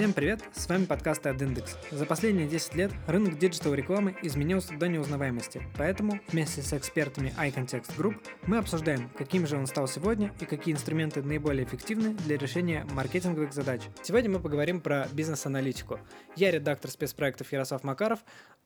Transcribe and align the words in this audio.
Всем 0.00 0.14
привет, 0.14 0.42
с 0.54 0.66
вами 0.66 0.86
подкаст 0.86 1.26
от 1.26 1.42
Яндекс. 1.42 1.76
За 1.90 2.06
последние 2.06 2.48
10 2.48 2.74
лет 2.74 2.90
рынок 3.06 3.38
digital 3.38 3.74
рекламы 3.74 4.16
изменился 4.22 4.72
до 4.72 4.88
неузнаваемости, 4.88 5.60
поэтому 5.76 6.20
вместе 6.28 6.62
с 6.62 6.72
экспертами 6.72 7.34
iContext 7.36 7.94
Group 7.98 8.16
мы 8.46 8.56
обсуждаем, 8.56 9.10
каким 9.10 9.46
же 9.46 9.58
он 9.58 9.66
стал 9.66 9.86
сегодня 9.88 10.32
и 10.40 10.46
какие 10.46 10.72
инструменты 10.72 11.22
наиболее 11.22 11.66
эффективны 11.66 12.14
для 12.14 12.38
решения 12.38 12.86
маркетинговых 12.92 13.52
задач. 13.52 13.82
Сегодня 14.02 14.30
мы 14.30 14.40
поговорим 14.40 14.80
про 14.80 15.06
бизнес-аналитику. 15.12 16.00
Я 16.34 16.50
редактор 16.50 16.90
спецпроектов 16.90 17.52
Ярослав 17.52 17.84
Макаров, 17.84 18.20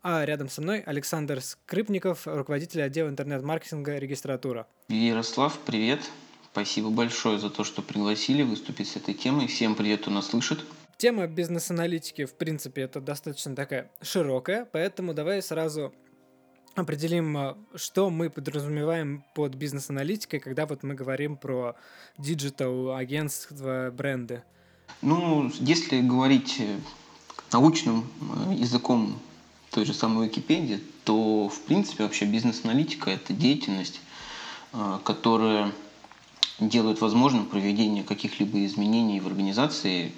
а 0.05 0.25
рядом 0.25 0.48
со 0.48 0.62
мной 0.62 0.82
Александр 0.82 1.41
Скрипников, 1.41 2.29
руководитель 2.29 2.80
отдела 2.80 3.09
интернет-маркетинга 3.09 3.98
регистратура. 3.98 4.69
Ярослав, 4.88 5.59
привет. 5.66 5.98
Спасибо 6.52 6.91
большое 6.91 7.41
за 7.41 7.51
то, 7.51 7.65
что 7.65 7.82
пригласили 7.82 8.45
выступить 8.45 8.87
с 8.87 8.95
этой 8.95 9.15
темой. 9.15 9.48
Всем 9.48 9.74
привет, 9.74 10.02
кто 10.02 10.12
нас 10.12 10.29
слышит. 10.29 10.60
Тема 10.97 11.27
бизнес-аналитики, 11.27 12.25
в 12.25 12.34
принципе, 12.34 12.83
это 12.83 13.01
достаточно 13.01 13.57
такая 13.57 13.91
широкая, 14.01 14.65
поэтому 14.65 15.12
давай 15.12 15.43
сразу 15.43 15.93
определим, 16.75 17.37
а, 17.37 17.57
что 17.75 18.11
мы 18.11 18.30
подразумеваем 18.30 19.25
под 19.35 19.55
бизнес-аналитикой, 19.55 20.41
когда 20.41 20.66
вот 20.66 20.83
мы 20.83 20.95
говорим 20.95 21.37
про 21.37 21.77
digital, 22.19 22.95
агентства, 22.95 23.91
бренды. 23.91 24.43
Ну, 25.02 25.51
если 25.61 26.01
говорить 26.01 26.57
э, 26.59 26.79
научным 27.52 28.09
э, 28.49 28.55
языком 28.55 29.19
той 29.71 29.85
же 29.85 29.95
самой 29.95 30.29
Википедии, 30.29 30.80
то, 31.05 31.49
в 31.49 31.61
принципе, 31.63 32.05
вообще 32.05 32.24
бизнес-аналитика– 32.24 33.11
это 33.13 33.33
деятельность, 33.33 34.01
э, 34.73 34.99
которая 35.05 35.73
делает 36.61 37.01
возможным 37.01 37.46
проведение 37.46 38.05
каких-либо 38.05 38.65
изменений 38.65 39.21
в 39.21 39.27
организации 39.27 40.13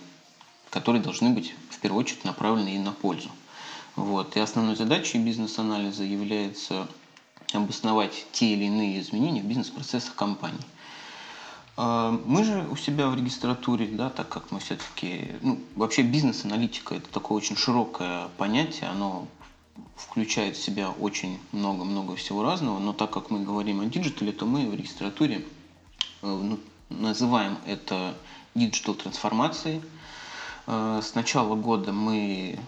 которые 0.71 1.03
должны 1.03 1.31
быть 1.31 1.55
в 1.71 1.79
первую 1.79 2.01
очередь 2.01 2.25
направлены 2.25 2.75
и 2.75 2.79
на 2.79 2.93
пользу. 2.93 3.31
Вот. 3.95 4.37
И 4.37 4.41
основной 4.41 4.77
задачей 4.77 5.19
бизнес-анализа 5.19 6.05
является 6.05 6.87
обосновать 7.53 8.27
те 8.33 8.53
или 8.53 8.65
иные 8.65 9.01
изменения 9.01 9.41
в 9.41 9.47
бизнес-процессах 9.47 10.15
компании. 10.15 10.61
А, 11.77 12.11
мы 12.27 12.45
же 12.45 12.67
у 12.71 12.77
себя 12.77 13.09
в 13.09 13.17
регистратуре, 13.17 13.87
да, 13.87 14.11
так 14.11 14.29
как 14.29 14.51
мы 14.51 14.61
все-таки, 14.61 15.33
ну, 15.41 15.61
вообще 15.77 16.03
бизнес-аналитика 16.03 16.97
это 16.97 17.09
такое 17.11 17.39
очень 17.39 17.57
широкое 17.57 18.29
понятие, 18.37 18.91
оно 18.91 19.29
включает 19.95 20.57
в 20.57 20.63
себя 20.63 20.91
очень 20.91 21.39
много-много 21.53 22.17
всего 22.17 22.43
разного, 22.43 22.79
но 22.79 22.93
так 22.93 23.11
как 23.11 23.31
мы 23.31 23.45
говорим 23.45 23.81
о 23.81 23.87
digital 23.87 24.22
е, 24.22 24.33
то 24.33 24.45
мы 24.45 24.69
в 24.69 24.75
регистратуре 24.75 25.45
э, 26.23 26.27
ну, 26.27 26.59
называем 26.91 27.59
это 27.67 28.15
digital 28.55 28.95
трансформацией, 28.95 29.81
Э, 29.81 30.16
с 30.67 31.15
начала 31.15 31.55
года 31.55 31.93
мы 31.93 32.59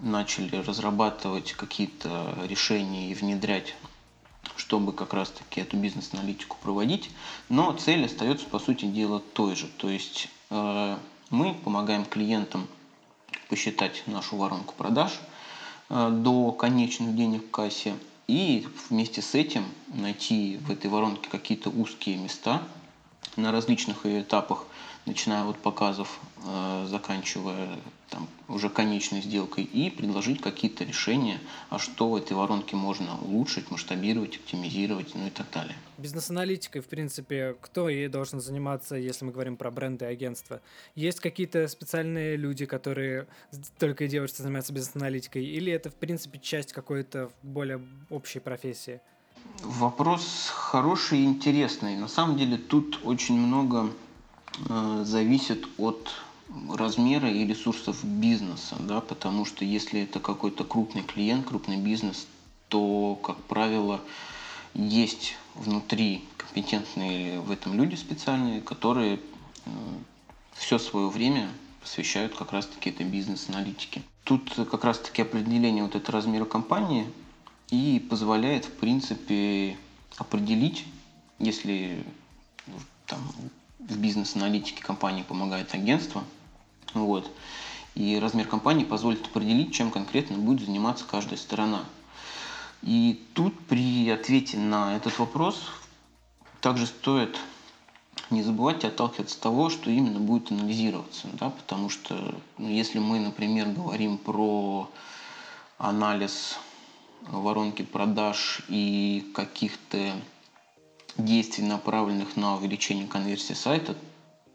начали 0.00 0.56
разрабатывать 0.56 1.52
какие-то 1.52 2.34
решения 2.48 3.10
и 3.10 3.14
внедрять 3.14 3.74
чтобы 4.56 4.92
как 4.92 5.12
раз-таки 5.14 5.60
эту 5.60 5.76
бизнес-аналитику 5.76 6.56
проводить. 6.62 7.10
Но 7.48 7.72
цель 7.72 8.04
остается, 8.04 8.46
по 8.46 8.58
сути 8.58 8.86
дела, 8.86 9.20
той 9.32 9.54
же. 9.54 9.66
То 9.78 9.88
есть 9.88 10.28
э, 10.50 10.96
мы 11.30 11.54
помогаем 11.54 12.04
клиентам 12.04 12.66
посчитать 13.48 14.02
нашу 14.06 14.36
воронку 14.36 14.74
продаж 14.76 15.12
э, 15.88 16.10
до 16.10 16.52
конечных 16.52 17.14
денег 17.14 17.46
в 17.46 17.50
кассе 17.50 17.94
и 18.26 18.66
вместе 18.88 19.22
с 19.22 19.34
этим 19.34 19.64
найти 19.88 20.58
в 20.62 20.70
этой 20.70 20.90
воронке 20.90 21.28
какие-то 21.28 21.70
узкие 21.70 22.16
места 22.16 22.62
на 23.36 23.52
различных 23.52 24.04
этапах 24.06 24.64
начиная 25.06 25.44
от 25.44 25.56
показов, 25.58 26.20
э, 26.44 26.86
заканчивая 26.88 27.68
там, 28.10 28.28
уже 28.48 28.68
конечной 28.68 29.20
сделкой, 29.20 29.64
и 29.64 29.90
предложить 29.90 30.40
какие-то 30.40 30.84
решения, 30.84 31.40
а 31.70 31.78
что 31.78 32.10
в 32.10 32.16
этой 32.16 32.34
воронке 32.34 32.76
можно 32.76 33.18
улучшить, 33.20 33.70
масштабировать, 33.70 34.36
оптимизировать, 34.36 35.14
ну 35.14 35.26
и 35.26 35.30
так 35.30 35.46
далее. 35.52 35.74
Бизнес-аналитикой, 35.98 36.82
в 36.82 36.86
принципе, 36.86 37.56
кто 37.60 37.88
ей 37.88 38.08
должен 38.08 38.40
заниматься, 38.40 38.96
если 38.96 39.24
мы 39.24 39.32
говорим 39.32 39.56
про 39.56 39.70
бренды 39.70 40.04
и 40.04 40.08
агентства? 40.08 40.60
Есть 40.94 41.20
какие-то 41.20 41.66
специальные 41.68 42.36
люди, 42.36 42.66
которые 42.66 43.26
только 43.78 44.04
и 44.04 44.08
делают, 44.08 44.30
что 44.30 44.42
занимаются 44.42 44.72
бизнес-аналитикой, 44.72 45.44
или 45.44 45.72
это, 45.72 45.90
в 45.90 45.94
принципе, 45.94 46.38
часть 46.38 46.72
какой-то 46.72 47.30
более 47.42 47.80
общей 48.10 48.40
профессии? 48.40 49.00
Вопрос 49.62 50.52
хороший 50.52 51.20
и 51.20 51.24
интересный. 51.24 51.96
На 51.96 52.08
самом 52.08 52.36
деле 52.36 52.56
тут 52.56 53.00
очень 53.04 53.38
много 53.38 53.90
зависит 55.02 55.66
от 55.78 56.10
размера 56.72 57.30
и 57.30 57.46
ресурсов 57.46 58.04
бизнеса, 58.04 58.76
да, 58.80 59.00
потому 59.00 59.44
что 59.44 59.64
если 59.64 60.02
это 60.02 60.20
какой-то 60.20 60.64
крупный 60.64 61.02
клиент, 61.02 61.46
крупный 61.46 61.76
бизнес, 61.76 62.26
то, 62.68 63.16
как 63.22 63.36
правило, 63.44 64.00
есть 64.74 65.34
внутри 65.54 66.24
компетентные 66.36 67.40
в 67.40 67.50
этом 67.50 67.74
люди 67.74 67.94
специальные, 67.94 68.60
которые 68.60 69.20
э, 69.64 69.70
все 70.54 70.78
свое 70.78 71.08
время 71.08 71.48
посвящают 71.80 72.34
как 72.34 72.52
раз-таки 72.52 72.90
этой 72.90 73.06
бизнес-аналитике. 73.06 74.02
Тут 74.24 74.52
как 74.54 74.84
раз-таки 74.84 75.22
определение 75.22 75.84
вот 75.84 75.94
этого 75.94 76.18
размера 76.18 76.44
компании 76.44 77.06
и 77.70 78.04
позволяет, 78.10 78.64
в 78.64 78.72
принципе, 78.72 79.76
определить, 80.16 80.84
если 81.38 82.04
там 83.06 83.20
в 83.88 83.98
бизнес-аналитике 83.98 84.82
компании 84.82 85.22
помогает 85.22 85.74
агентство. 85.74 86.24
Вот. 86.94 87.30
И 87.94 88.18
размер 88.18 88.46
компании 88.46 88.84
позволит 88.84 89.24
определить, 89.26 89.72
чем 89.72 89.90
конкретно 89.90 90.36
будет 90.36 90.66
заниматься 90.66 91.04
каждая 91.10 91.38
сторона. 91.38 91.84
И 92.82 93.24
тут 93.34 93.58
при 93.66 94.08
ответе 94.10 94.58
на 94.58 94.96
этот 94.96 95.18
вопрос 95.18 95.62
также 96.60 96.86
стоит 96.86 97.38
не 98.30 98.42
забывать 98.42 98.84
отталкиваться 98.84 99.36
от 99.36 99.42
того, 99.42 99.70
что 99.70 99.90
именно 99.90 100.20
будет 100.20 100.50
анализироваться. 100.50 101.28
Да? 101.34 101.50
Потому 101.50 101.88
что 101.88 102.34
ну, 102.58 102.68
если 102.68 102.98
мы, 102.98 103.20
например, 103.20 103.68
говорим 103.68 104.18
про 104.18 104.90
анализ 105.78 106.58
воронки 107.22 107.82
продаж 107.82 108.62
и 108.68 109.30
каких-то 109.34 110.12
действий, 111.18 111.64
направленных 111.64 112.36
на 112.36 112.56
увеличение 112.56 113.06
конверсии 113.06 113.54
сайта, 113.54 113.96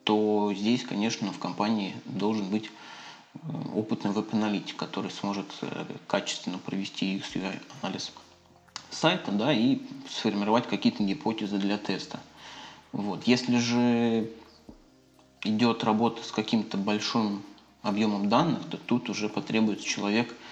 то 0.04 0.54
здесь, 0.56 0.84
конечно, 0.84 1.32
в 1.32 1.40
компании 1.40 1.96
должен 2.06 2.50
быть 2.50 2.70
э, 3.34 3.38
опытный 3.74 4.12
веб-аналитик, 4.12 4.76
который 4.76 5.12
сможет 5.12 5.48
э, 5.62 5.86
качественно 6.08 6.58
провести 6.58 7.18
UX 7.18 7.60
анализ 7.82 8.12
сайта 8.90 9.32
да, 9.32 9.54
и 9.54 9.80
сформировать 10.10 10.68
какие-то 10.68 11.04
гипотезы 11.04 11.58
для 11.58 11.78
теста. 11.78 12.20
Вот. 12.92 13.26
Если 13.26 13.58
же 13.58 14.30
идет 15.44 15.84
работа 15.84 16.24
с 16.24 16.32
каким-то 16.32 16.78
большим 16.78 17.44
объемом 17.84 18.30
данных, 18.30 18.64
то 18.70 18.78
тут 18.78 19.10
уже 19.10 19.30
потребуется 19.30 19.86
человек– 19.86 20.36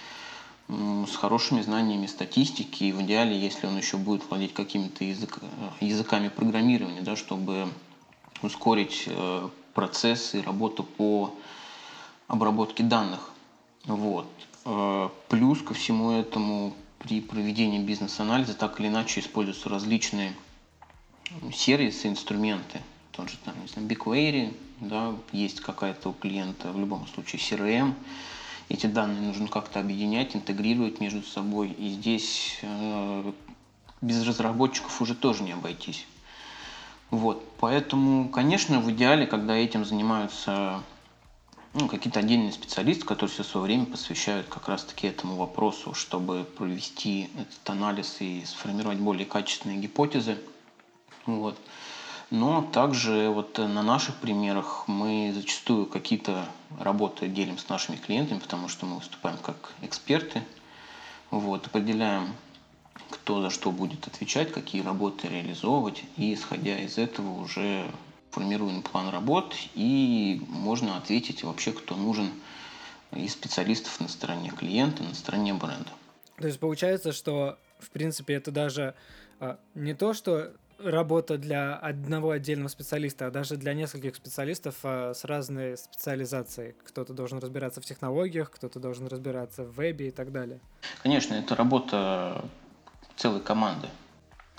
с 1.06 1.16
хорошими 1.16 1.62
знаниями 1.62 2.06
статистики, 2.06 2.84
и 2.84 2.92
в 2.92 3.02
идеале, 3.02 3.38
если 3.38 3.66
он 3.66 3.76
еще 3.76 3.96
будет 3.96 4.28
владеть 4.28 4.54
какими-то 4.54 5.04
язык, 5.04 5.38
э, 5.40 5.84
языками 5.84 6.28
программирования, 6.28 7.00
да, 7.00 7.16
чтобы 7.16 7.68
ускорить 8.42 9.04
э, 9.06 9.48
процесс 9.74 10.34
и 10.34 10.40
работу 10.40 10.84
по 10.84 11.34
обработке 12.28 12.84
данных. 12.84 13.30
Вот. 13.84 14.30
Э, 14.64 15.08
плюс 15.28 15.60
ко 15.62 15.74
всему 15.74 16.12
этому 16.12 16.74
при 16.98 17.20
проведении 17.20 17.80
бизнес-анализа 17.80 18.54
так 18.54 18.78
или 18.78 18.88
иначе 18.88 19.20
используются 19.20 19.68
различные 19.68 20.34
сервисы, 21.52 22.08
инструменты. 22.08 22.80
Тот 23.12 23.28
же 23.28 23.38
там, 23.44 23.54
не 23.60 23.66
знаю, 23.66 23.88
BigQuery, 23.88 24.54
да, 24.80 25.14
есть 25.32 25.60
какая-то 25.60 26.10
у 26.10 26.12
клиента 26.12 26.70
в 26.70 26.78
любом 26.78 27.06
случае 27.08 27.40
CRM, 27.40 27.94
эти 28.70 28.86
данные 28.86 29.20
нужно 29.20 29.48
как-то 29.48 29.80
объединять, 29.80 30.36
интегрировать 30.36 31.00
между 31.00 31.22
собой. 31.22 31.70
И 31.70 31.88
здесь 31.88 32.58
э, 32.62 33.32
без 34.00 34.24
разработчиков 34.26 35.02
уже 35.02 35.16
тоже 35.16 35.42
не 35.42 35.52
обойтись. 35.52 36.06
Вот, 37.10 37.44
поэтому, 37.58 38.28
конечно, 38.28 38.80
в 38.80 38.88
идеале, 38.92 39.26
когда 39.26 39.56
этим 39.56 39.84
занимаются 39.84 40.80
ну, 41.74 41.88
какие-то 41.88 42.20
отдельные 42.20 42.52
специалисты, 42.52 43.04
которые 43.04 43.34
все 43.34 43.42
свое 43.42 43.64
время 43.64 43.86
посвящают 43.86 44.46
как 44.46 44.68
раз-таки 44.68 45.08
этому 45.08 45.34
вопросу, 45.34 45.92
чтобы 45.92 46.44
провести 46.44 47.28
этот 47.34 47.68
анализ 47.70 48.18
и 48.20 48.44
сформировать 48.44 48.98
более 48.98 49.26
качественные 49.26 49.78
гипотезы. 49.78 50.38
Вот. 51.26 51.58
Но 52.30 52.62
также 52.62 53.28
вот 53.28 53.58
на 53.58 53.82
наших 53.82 54.14
примерах 54.16 54.84
мы 54.86 55.32
зачастую 55.34 55.86
какие-то 55.86 56.46
работы 56.78 57.26
делим 57.28 57.58
с 57.58 57.68
нашими 57.68 57.96
клиентами, 57.96 58.38
потому 58.38 58.68
что 58.68 58.86
мы 58.86 58.96
выступаем 58.96 59.36
как 59.38 59.72
эксперты. 59.82 60.42
Вот, 61.32 61.66
определяем, 61.66 62.34
кто 63.10 63.42
за 63.42 63.50
что 63.50 63.72
будет 63.72 64.06
отвечать, 64.06 64.52
какие 64.52 64.82
работы 64.82 65.26
реализовывать. 65.28 66.04
И 66.16 66.34
исходя 66.34 66.78
из 66.78 66.98
этого 66.98 67.40
уже 67.40 67.90
формируем 68.30 68.82
план 68.82 69.08
работ 69.08 69.54
и 69.74 70.40
можно 70.48 70.96
ответить 70.96 71.42
вообще, 71.42 71.72
кто 71.72 71.96
нужен 71.96 72.30
и 73.12 73.26
специалистов 73.26 73.98
на 73.98 74.06
стороне 74.06 74.50
клиента, 74.50 75.02
на 75.02 75.14
стороне 75.14 75.52
бренда. 75.52 75.90
То 76.38 76.46
есть 76.46 76.60
получается, 76.60 77.12
что 77.12 77.58
в 77.80 77.90
принципе 77.90 78.34
это 78.34 78.52
даже 78.52 78.94
а, 79.40 79.58
не 79.74 79.94
то, 79.94 80.14
что 80.14 80.52
работа 80.84 81.38
для 81.38 81.76
одного 81.76 82.30
отдельного 82.30 82.68
специалиста, 82.68 83.26
а 83.26 83.30
даже 83.30 83.56
для 83.56 83.74
нескольких 83.74 84.16
специалистов 84.16 84.76
а, 84.82 85.12
с 85.14 85.24
разной 85.24 85.76
специализацией. 85.76 86.74
Кто-то 86.84 87.12
должен 87.12 87.38
разбираться 87.38 87.80
в 87.80 87.84
технологиях, 87.84 88.50
кто-то 88.50 88.80
должен 88.80 89.06
разбираться 89.06 89.64
в 89.64 89.74
вебе 89.76 90.08
и 90.08 90.10
так 90.10 90.32
далее. 90.32 90.60
Конечно, 91.02 91.34
это 91.34 91.54
работа 91.54 92.44
целой 93.16 93.40
команды. 93.40 93.88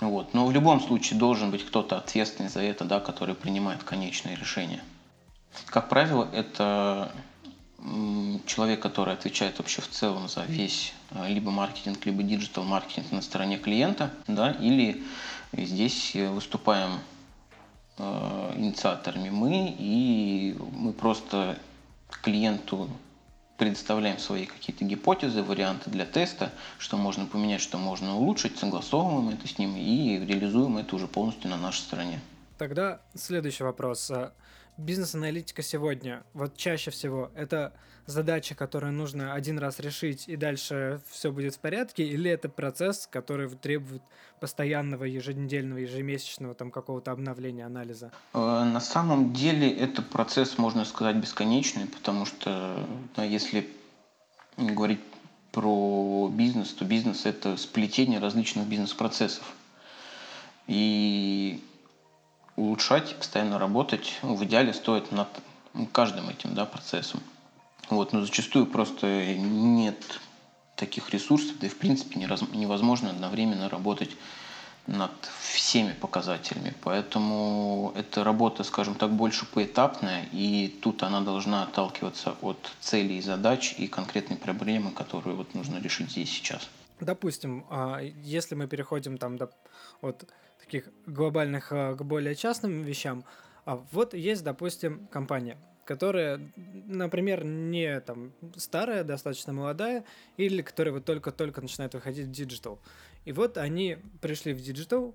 Вот. 0.00 0.34
Но 0.34 0.46
в 0.46 0.52
любом 0.52 0.80
случае 0.80 1.18
должен 1.18 1.50
быть 1.50 1.64
кто-то 1.64 1.96
ответственный 1.96 2.48
за 2.48 2.60
это, 2.60 2.84
да, 2.84 3.00
который 3.00 3.34
принимает 3.34 3.82
конечные 3.84 4.36
решения. 4.36 4.82
Как 5.66 5.88
правило, 5.88 6.28
это 6.32 7.12
человек, 8.46 8.80
который 8.80 9.14
отвечает 9.14 9.58
вообще 9.58 9.82
в 9.82 9.88
целом 9.88 10.28
за 10.28 10.44
весь 10.44 10.92
а, 11.10 11.28
либо 11.28 11.50
маркетинг, 11.50 12.04
либо 12.06 12.22
digital 12.22 12.64
маркетинг 12.64 13.10
на 13.10 13.22
стороне 13.22 13.58
клиента, 13.58 14.12
да, 14.28 14.52
или 14.52 15.02
здесь 15.52 16.14
выступаем 16.14 17.00
э, 17.98 18.52
инициаторами 18.56 19.30
мы, 19.30 19.74
и 19.78 20.56
мы 20.72 20.92
просто 20.92 21.58
клиенту 22.08 22.88
предоставляем 23.58 24.18
свои 24.18 24.46
какие-то 24.46 24.84
гипотезы, 24.84 25.42
варианты 25.42 25.90
для 25.90 26.04
теста, 26.04 26.52
что 26.78 26.96
можно 26.96 27.26
поменять, 27.26 27.60
что 27.60 27.78
можно 27.78 28.16
улучшить, 28.16 28.58
согласовываем 28.58 29.28
это 29.30 29.46
с 29.46 29.58
ним 29.58 29.76
и 29.76 30.18
реализуем 30.18 30.78
это 30.78 30.96
уже 30.96 31.06
полностью 31.06 31.50
на 31.50 31.56
нашей 31.56 31.80
стороне. 31.80 32.20
Тогда 32.58 33.00
следующий 33.14 33.64
вопрос. 33.64 34.10
Бизнес-аналитика 34.82 35.62
сегодня, 35.62 36.24
вот 36.34 36.56
чаще 36.56 36.90
всего, 36.90 37.30
это 37.36 37.72
задача, 38.06 38.56
которую 38.56 38.92
нужно 38.92 39.32
один 39.32 39.60
раз 39.60 39.78
решить, 39.78 40.28
и 40.28 40.34
дальше 40.34 41.00
все 41.08 41.30
будет 41.30 41.54
в 41.54 41.60
порядке, 41.60 42.02
или 42.02 42.28
это 42.28 42.48
процесс, 42.48 43.06
который 43.06 43.48
требует 43.48 44.02
постоянного 44.40 45.04
еженедельного, 45.04 45.78
ежемесячного 45.78 46.54
там 46.54 46.72
какого-то 46.72 47.12
обновления 47.12 47.64
анализа? 47.64 48.10
Э, 48.34 48.38
на 48.38 48.80
самом 48.80 49.32
деле 49.32 49.70
это 49.70 50.02
процесс, 50.02 50.58
можно 50.58 50.84
сказать, 50.84 51.14
бесконечный, 51.14 51.86
потому 51.86 52.26
что 52.26 52.84
да, 53.14 53.22
если 53.22 53.68
говорить 54.56 55.00
про 55.52 56.28
бизнес, 56.28 56.70
то 56.72 56.84
бизнес 56.84 57.24
это 57.24 57.56
сплетение 57.56 58.18
различных 58.18 58.66
бизнес-процессов. 58.66 59.44
И 60.66 61.62
улучшать, 62.56 63.16
постоянно 63.16 63.58
работать, 63.58 64.18
ну, 64.22 64.34
в 64.34 64.44
идеале 64.44 64.72
стоит 64.72 65.12
над 65.12 65.28
каждым 65.92 66.28
этим 66.28 66.54
да, 66.54 66.66
процессом. 66.66 67.20
Вот, 67.90 68.12
но 68.12 68.22
зачастую 68.22 68.66
просто 68.66 69.34
нет 69.36 70.20
таких 70.76 71.10
ресурсов, 71.10 71.58
да 71.60 71.66
и 71.66 71.70
в 71.70 71.78
принципе 71.78 72.18
невозможно 72.18 73.10
одновременно 73.10 73.68
работать 73.68 74.10
над 74.86 75.12
всеми 75.40 75.92
показателями. 75.92 76.74
Поэтому 76.82 77.92
эта 77.94 78.24
работа, 78.24 78.64
скажем 78.64 78.94
так, 78.94 79.12
больше 79.12 79.46
поэтапная, 79.46 80.26
и 80.32 80.68
тут 80.82 81.02
она 81.02 81.20
должна 81.20 81.64
отталкиваться 81.64 82.34
от 82.42 82.72
целей 82.80 83.18
и 83.18 83.22
задач 83.22 83.74
и 83.78 83.86
конкретной 83.86 84.36
проблемы, 84.36 84.90
которую 84.90 85.36
вот 85.36 85.54
нужно 85.54 85.78
решить 85.78 86.10
здесь 86.10 86.30
сейчас. 86.30 86.68
Допустим, 87.00 87.64
а, 87.70 88.00
если 88.00 88.54
мы 88.54 88.66
переходим 88.66 89.18
там 89.18 89.36
до, 89.36 89.50
от 90.00 90.24
таких 90.72 90.92
глобальных 91.06 91.70
а, 91.70 91.94
к 91.94 92.02
более 92.02 92.34
частным 92.34 92.82
вещам, 92.82 93.24
а 93.64 93.76
вот 93.92 94.14
есть, 94.14 94.42
допустим, 94.42 95.06
компания, 95.08 95.58
которая, 95.84 96.40
например, 96.86 97.44
не 97.44 98.00
там 98.00 98.32
старая, 98.56 99.04
достаточно 99.04 99.52
молодая, 99.52 100.04
или 100.38 100.62
которая 100.62 100.94
вот 100.94 101.04
только-только 101.04 101.60
начинает 101.60 101.94
выходить 101.94 102.26
в 102.26 102.30
digital. 102.30 102.80
И 103.26 103.32
вот 103.32 103.58
они 103.58 103.98
пришли 104.20 104.54
в 104.54 104.62
digital 104.62 105.14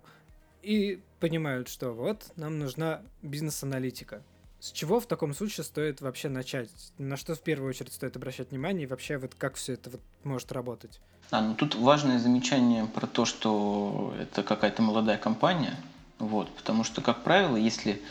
и 0.62 1.01
понимают, 1.19 1.68
что 1.68 1.92
вот 1.92 2.31
нам 2.36 2.60
нужна 2.60 3.01
бизнес-аналитика. 3.24 4.21
С 4.59 4.71
чего 4.71 5.00
в 5.00 5.06
таком 5.06 5.33
случае 5.33 5.63
стоит 5.63 6.01
вообще 6.01 6.30
начать? 6.30 6.69
На 6.98 7.15
что 7.15 7.36
в 7.36 7.42
первую 7.42 7.69
очередь 7.69 7.94
стоит 7.94 8.15
обращать 8.15 8.50
внимание 8.50 8.83
и 8.83 8.88
вообще 8.88 9.18
вот 9.18 9.36
как 9.36 9.56
все 9.56 9.74
это 9.74 9.92
вот 9.92 10.01
может 10.24 10.51
работать? 10.51 11.00
А, 11.30 11.42
ну 11.42 11.54
тут 11.54 11.75
важное 11.75 12.19
замечание 12.19 12.86
про 12.86 13.06
то, 13.06 13.25
что 13.25 14.15
это 14.19 14.44
какая-то 14.44 14.81
молодая 14.81 15.18
компания. 15.18 15.75
Вот, 16.19 16.50
потому 16.56 16.83
что, 16.83 17.01
как 17.01 17.24
правило, 17.24 17.56
если 17.56 18.01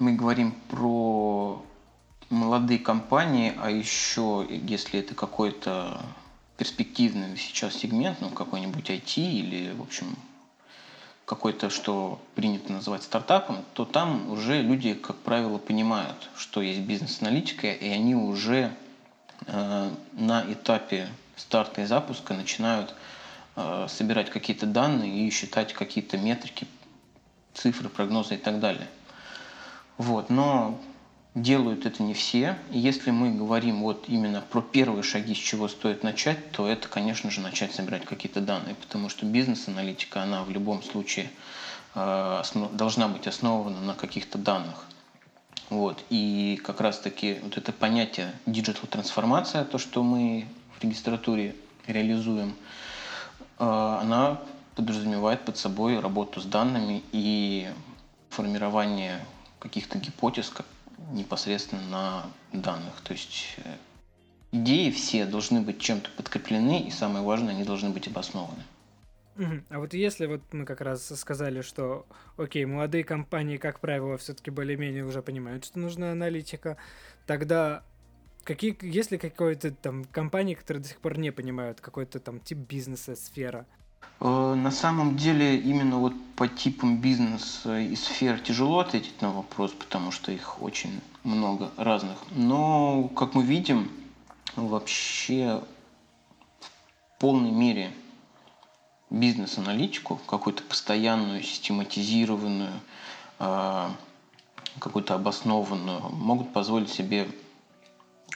мы 0.00 0.14
говорим 0.14 0.52
про 0.68 1.64
молодые 2.30 2.80
компании, 2.80 3.52
а 3.56 3.70
еще 3.70 4.46
если 4.50 4.98
это 4.98 5.14
какой-то 5.14 6.02
перспективный 6.56 7.36
сейчас 7.36 7.74
сегмент, 7.74 8.20
ну 8.20 8.30
какой-нибудь 8.30 8.90
IT 8.90 9.16
или, 9.16 9.72
в 9.72 9.82
общем, 9.82 10.16
какой-то, 11.34 11.70
что 11.70 12.20
принято 12.34 12.70
называть 12.74 13.04
стартапом, 13.04 13.64
то 13.72 13.86
там 13.86 14.30
уже 14.30 14.60
люди, 14.60 14.92
как 14.92 15.16
правило, 15.16 15.56
понимают, 15.56 16.28
что 16.36 16.60
есть 16.60 16.80
бизнес-аналитика, 16.80 17.72
и 17.72 17.88
они 17.88 18.14
уже 18.14 18.70
э, 19.46 19.90
на 20.12 20.44
этапе 20.52 21.08
старта 21.36 21.80
и 21.80 21.84
запуска 21.86 22.34
начинают 22.34 22.94
э, 23.56 23.86
собирать 23.88 24.28
какие-то 24.28 24.66
данные 24.66 25.26
и 25.26 25.30
считать 25.30 25.72
какие-то 25.72 26.18
метрики, 26.18 26.66
цифры, 27.54 27.88
прогнозы 27.88 28.34
и 28.34 28.38
так 28.38 28.60
далее. 28.60 28.88
Вот. 29.96 30.28
Но 30.28 30.78
делают 31.34 31.86
это 31.86 32.02
не 32.02 32.14
все. 32.14 32.58
И 32.70 32.78
если 32.78 33.10
мы 33.10 33.32
говорим 33.32 33.82
вот 33.82 34.04
именно 34.08 34.42
про 34.42 34.60
первые 34.60 35.02
шаги, 35.02 35.34
с 35.34 35.38
чего 35.38 35.68
стоит 35.68 36.02
начать, 36.02 36.52
то 36.52 36.66
это, 36.66 36.88
конечно 36.88 37.30
же, 37.30 37.40
начать 37.40 37.72
собирать 37.74 38.04
какие-то 38.04 38.40
данные, 38.40 38.74
потому 38.74 39.08
что 39.08 39.24
бизнес-аналитика, 39.24 40.22
она 40.22 40.44
в 40.44 40.50
любом 40.50 40.82
случае 40.82 41.30
э, 41.94 42.42
должна 42.72 43.08
быть 43.08 43.26
основана 43.26 43.80
на 43.80 43.94
каких-то 43.94 44.38
данных. 44.38 44.84
Вот. 45.70 46.04
И 46.10 46.60
как 46.62 46.82
раз-таки 46.82 47.38
вот 47.42 47.56
это 47.56 47.72
понятие 47.72 48.32
digital 48.44 48.86
трансформация, 48.88 49.64
то, 49.64 49.78
что 49.78 50.02
мы 50.02 50.46
в 50.78 50.82
регистратуре 50.82 51.56
реализуем, 51.86 52.54
э, 53.58 53.64
она 53.64 54.38
подразумевает 54.74 55.44
под 55.46 55.56
собой 55.56 55.98
работу 55.98 56.40
с 56.40 56.44
данными 56.44 57.02
и 57.12 57.70
формирование 58.28 59.24
каких-то 59.58 59.98
гипотез, 59.98 60.50
непосредственно 61.10 61.82
на 61.88 62.26
данных. 62.52 63.00
То 63.02 63.12
есть 63.12 63.56
э, 63.58 63.76
идеи 64.52 64.90
все 64.90 65.26
должны 65.26 65.60
быть 65.60 65.80
чем-то 65.80 66.10
подкреплены, 66.16 66.82
и 66.82 66.90
самое 66.90 67.24
важное, 67.24 67.54
они 67.54 67.64
должны 67.64 67.90
быть 67.90 68.08
обоснованы. 68.08 68.62
А 69.70 69.78
вот 69.78 69.94
если 69.94 70.26
вот 70.26 70.42
мы 70.52 70.66
как 70.66 70.82
раз 70.82 71.08
сказали, 71.18 71.62
что, 71.62 72.06
окей, 72.36 72.64
молодые 72.66 73.02
компании, 73.02 73.56
как 73.56 73.80
правило, 73.80 74.18
все-таки 74.18 74.50
более-менее 74.50 75.04
уже 75.04 75.22
понимают, 75.22 75.64
что 75.64 75.78
нужна 75.78 76.12
аналитика, 76.12 76.76
тогда 77.26 77.82
какие, 78.44 78.76
есть 78.82 79.10
ли 79.10 79.18
какой-то 79.18 79.70
там 79.72 80.04
компании, 80.04 80.54
которые 80.54 80.82
до 80.82 80.88
сих 80.90 80.98
пор 80.98 81.18
не 81.18 81.30
понимают 81.30 81.80
какой-то 81.80 82.20
там 82.20 82.40
тип 82.40 82.58
бизнеса, 82.58 83.16
сфера? 83.16 83.66
Э, 84.20 84.54
на 84.54 84.70
самом 84.70 85.16
деле 85.16 85.58
именно 85.58 85.98
вот 85.98 86.14
по 86.36 86.46
типам 86.46 86.98
бизнеса 86.98 87.80
и 87.80 87.96
сфер 87.96 88.38
тяжело 88.38 88.78
ответить 88.78 89.20
на 89.20 89.32
вопрос, 89.32 89.72
потому 89.72 90.12
что 90.12 90.30
их 90.30 90.62
очень 90.62 91.00
много 91.24 91.70
разных. 91.76 92.18
Но, 92.30 93.10
как 93.16 93.34
мы 93.34 93.42
видим, 93.42 93.90
вообще 94.54 95.62
в 96.60 97.20
полной 97.20 97.50
мере 97.50 97.92
бизнес-аналитику, 99.10 100.20
какую-то 100.26 100.62
постоянную, 100.62 101.42
систематизированную, 101.42 102.80
э, 103.40 103.88
какую-то 104.78 105.14
обоснованную, 105.14 106.00
могут 106.12 106.52
позволить 106.52 106.90
себе 106.90 107.28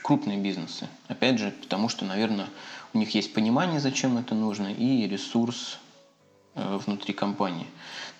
крупные 0.01 0.37
бизнесы. 0.37 0.87
Опять 1.07 1.39
же, 1.39 1.51
потому 1.61 1.89
что, 1.89 2.05
наверное, 2.05 2.47
у 2.93 2.97
них 2.97 3.13
есть 3.15 3.33
понимание, 3.33 3.79
зачем 3.79 4.17
это 4.17 4.35
нужно, 4.35 4.67
и 4.67 5.07
ресурс 5.07 5.79
э, 6.55 6.79
внутри 6.85 7.13
компании. 7.13 7.67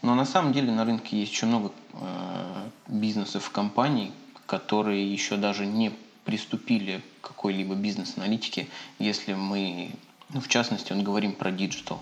Но 0.01 0.15
на 0.15 0.25
самом 0.25 0.53
деле 0.53 0.71
на 0.71 0.85
рынке 0.85 1.19
есть 1.19 1.31
еще 1.31 1.45
много 1.45 1.71
э, 1.93 2.69
бизнесов, 2.87 3.49
компаний, 3.51 4.11
которые 4.45 5.11
еще 5.11 5.37
даже 5.37 5.65
не 5.65 5.91
приступили 6.25 7.01
к 7.21 7.29
какой-либо 7.29 7.75
бизнес-аналитике, 7.75 8.67
если 8.99 9.33
мы, 9.33 9.91
ну, 10.29 10.41
в 10.41 10.47
частности, 10.47 10.93
вот 10.93 11.03
говорим 11.03 11.33
про 11.33 11.51
digital. 11.51 12.01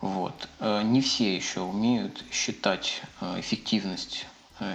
Вот. 0.00 0.48
Э, 0.60 0.82
не 0.82 1.00
все 1.00 1.34
еще 1.34 1.60
умеют 1.60 2.24
считать 2.30 3.02
эффективность 3.38 4.26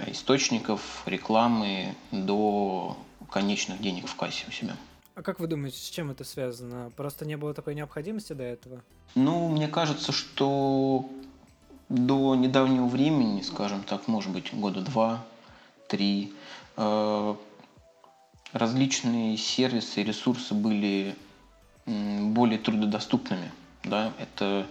источников 0.06 1.02
рекламы 1.06 1.94
до 2.12 2.96
конечных 3.32 3.80
денег 3.80 4.06
в 4.06 4.14
кассе 4.14 4.44
у 4.48 4.52
себя. 4.52 4.76
А 5.14 5.22
как 5.22 5.40
вы 5.40 5.46
думаете, 5.46 5.78
с 5.78 5.90
чем 5.90 6.10
это 6.10 6.24
связано? 6.24 6.90
Просто 6.96 7.26
не 7.26 7.36
было 7.36 7.52
такой 7.54 7.74
необходимости 7.74 8.32
до 8.32 8.44
этого? 8.44 8.82
Ну, 9.14 9.48
мне 9.48 9.68
кажется, 9.68 10.12
что 10.12 11.08
до 11.88 12.34
недавнего 12.34 12.86
времени, 12.86 13.42
скажем 13.42 13.82
так, 13.82 14.08
может 14.08 14.30
быть, 14.30 14.54
года 14.54 14.80
два, 14.80 15.24
три, 15.88 16.32
э, 16.76 17.34
различные 18.52 19.36
сервисы 19.36 20.00
и 20.00 20.04
ресурсы 20.04 20.54
были 20.54 21.14
более 21.84 22.58
трудодоступными. 22.58 23.50
Да? 23.84 24.12
Это, 24.18 24.66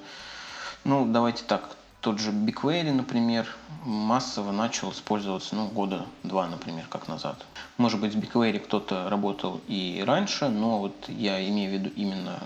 ну, 0.84 1.06
давайте 1.06 1.44
так, 1.44 1.78
тот 2.02 2.20
же 2.20 2.32
BigQuery, 2.32 2.92
например, 2.92 3.48
массово 3.86 4.52
начал 4.52 4.92
использоваться, 4.92 5.56
ну, 5.56 5.68
года 5.68 6.06
два, 6.24 6.48
например, 6.48 6.86
как 6.90 7.08
назад. 7.08 7.46
Может 7.78 8.02
быть, 8.02 8.14
с 8.14 8.16
BigQuery 8.16 8.60
кто-то 8.60 9.08
работал 9.10 9.62
и 9.68 10.04
раньше, 10.06 10.50
но 10.50 10.80
вот 10.80 10.96
я 11.08 11.48
имею 11.48 11.70
в 11.70 11.74
виду 11.74 11.92
именно 11.96 12.40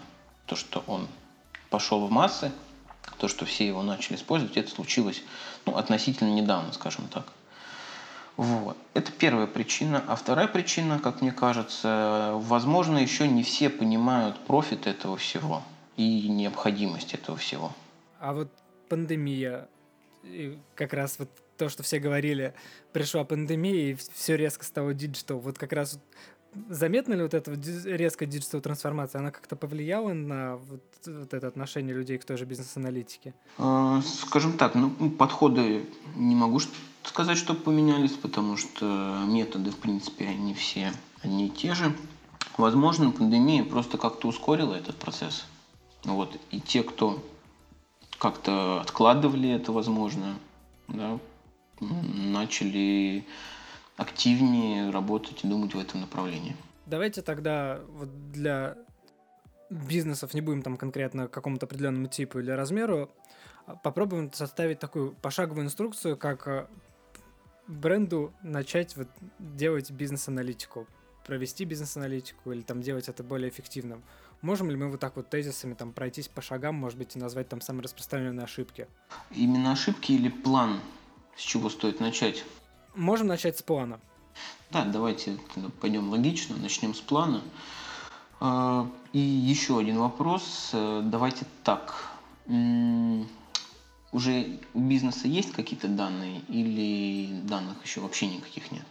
то, 0.46 0.56
что 0.58 0.84
он 0.88 1.08
пошел 1.70 2.06
в 2.06 2.12
массы, 2.12 2.52
то, 3.18 3.30
что 3.30 3.46
все 3.46 3.66
его 3.66 3.82
начали 3.82 4.18
использовать, 4.18 4.58
это 4.58 4.70
случилось 4.70 5.24
ну, 5.66 5.78
относительно 5.78 6.34
недавно, 6.34 6.74
скажем 6.74 7.08
так. 7.08 7.26
Вот. 8.36 8.78
Это 8.94 9.14
первая 9.14 9.48
причина. 9.48 10.04
А 10.08 10.18
вторая 10.18 10.48
причина, 10.48 11.00
как 11.00 11.22
мне 11.22 11.32
кажется, 11.32 12.34
возможно, 12.36 12.98
еще 12.98 13.28
не 13.28 13.44
все 13.44 13.70
понимают 13.70 14.38
профит 14.46 14.88
этого 14.88 15.16
всего 15.16 15.64
и 15.96 16.28
необходимость 16.28 17.14
этого 17.14 17.38
всего. 17.38 17.72
А 18.20 18.34
вот 18.34 18.50
пандемия, 18.88 19.68
как 20.76 20.94
раз 20.94 21.20
вот 21.20 21.30
то, 21.58 21.70
что 21.70 21.84
все 21.84 22.00
говорили, 22.00 22.54
пришла 22.94 23.24
пандемия, 23.24 23.92
и 23.92 23.94
все 24.14 24.36
резко 24.36 24.66
стало 24.66 24.94
digital. 24.94 25.40
Вот 25.40 25.58
как 25.58 25.74
раз 25.74 26.00
заметна 26.70 27.14
ли 27.14 27.24
вот 27.24 27.34
эта 27.34 27.52
резкая 27.86 28.28
digital 28.28 28.62
трансформация? 28.62 29.20
Она 29.20 29.32
как-то 29.32 29.56
повлияла 29.56 30.14
на 30.14 30.58
вот, 30.58 30.84
вот 31.06 31.34
это 31.34 31.48
отношение 31.48 31.96
людей 31.96 32.18
к 32.18 32.26
той 32.26 32.38
же 32.38 32.46
бизнес-аналитике? 32.46 33.34
А, 33.58 34.02
скажем 34.02 34.58
так, 34.58 34.76
ну, 34.76 34.90
подходы 35.12 35.86
не 36.16 36.36
могу 36.36 36.60
сказать, 37.04 37.38
что 37.38 37.54
поменялись, 37.54 38.14
потому 38.14 38.58
что 38.58 39.24
методы, 39.28 39.72
в 39.72 39.78
принципе, 39.78 40.28
они 40.28 40.54
все 40.54 40.92
одни 41.22 41.48
и 41.48 41.50
те 41.50 41.74
же. 41.74 41.96
Возможно, 42.58 43.12
пандемия 43.12 43.64
просто 43.64 43.98
как-то 43.98 44.28
ускорила 44.28 44.76
этот 44.76 44.96
процесс. 44.96 45.46
Вот. 46.04 46.38
И 46.52 46.62
те, 46.62 46.84
кто 46.84 47.24
как-то 48.26 48.82
откладывали 48.82 49.52
это, 49.52 49.72
возможно, 49.72 50.40
да, 50.88 51.20
начали 51.80 53.24
активнее 53.98 54.90
работать 54.90 55.44
и 55.44 55.48
думать 55.48 55.76
в 55.76 55.80
этом 55.80 56.02
направлении. 56.02 56.56
Давайте 56.88 57.22
тогда 57.22 57.82
вот 57.88 58.32
для 58.32 58.78
бизнесов, 59.70 60.34
не 60.34 60.42
будем 60.42 60.64
там 60.64 60.76
конкретно 60.76 61.28
какому-то 61.28 61.68
определенному 61.68 62.08
типу 62.08 62.40
или 62.40 62.50
размеру, 62.50 63.12
а 63.68 63.76
попробуем 63.76 64.34
составить 64.34 64.80
такую 64.80 65.12
пошаговую 65.12 65.66
инструкцию, 65.66 66.18
как 66.18 66.48
э, 66.48 66.66
бренду 67.68 68.34
начать 68.42 68.98
вот 68.98 69.08
делать 69.38 69.92
бизнес-аналитику, 69.92 70.88
провести 71.28 71.64
бизнес-аналитику 71.64 72.54
или 72.54 72.62
там 72.62 72.82
делать 72.82 73.08
это 73.08 73.24
более 73.24 73.50
эффективным. 73.50 74.02
Можем 74.42 74.70
ли 74.70 74.76
мы 74.76 74.90
вот 74.90 75.00
так 75.00 75.16
вот 75.16 75.30
тезисами 75.30 75.74
там 75.74 75.92
пройтись 75.92 76.28
по 76.28 76.42
шагам, 76.42 76.76
может 76.76 76.98
быть, 76.98 77.16
и 77.16 77.20
назвать 77.20 77.50
там 77.50 77.62
самые 77.62 77.84
распространенные 77.84 78.44
ошибки? 78.44 78.88
Именно 79.32 79.72
ошибки 79.72 80.12
или 80.12 80.30
план, 80.30 80.80
с 81.36 81.42
чего 81.42 81.70
стоит 81.70 82.00
начать? 82.00 82.44
Можем 82.96 83.28
начать 83.28 83.58
с 83.58 83.64
плана. 83.64 84.00
Да, 84.72 84.86
давайте 84.86 85.38
пойдем 85.82 86.10
логично, 86.10 86.56
начнем 86.58 86.94
с 86.94 87.02
плана. 87.02 87.42
А, 88.40 88.90
и 89.14 89.20
еще 89.20 89.80
один 89.80 89.98
вопрос. 89.98 90.72
Э, 90.74 91.02
давайте 91.04 91.46
так 91.64 92.12
уже 94.12 94.60
у 94.74 94.80
бизнеса 94.80 95.28
есть 95.28 95.52
какие-то 95.52 95.88
данные 95.88 96.40
или 96.48 97.42
данных 97.42 97.84
еще 97.84 98.02
вообще 98.02 98.28
никаких 98.28 98.72
нет? 98.72 98.86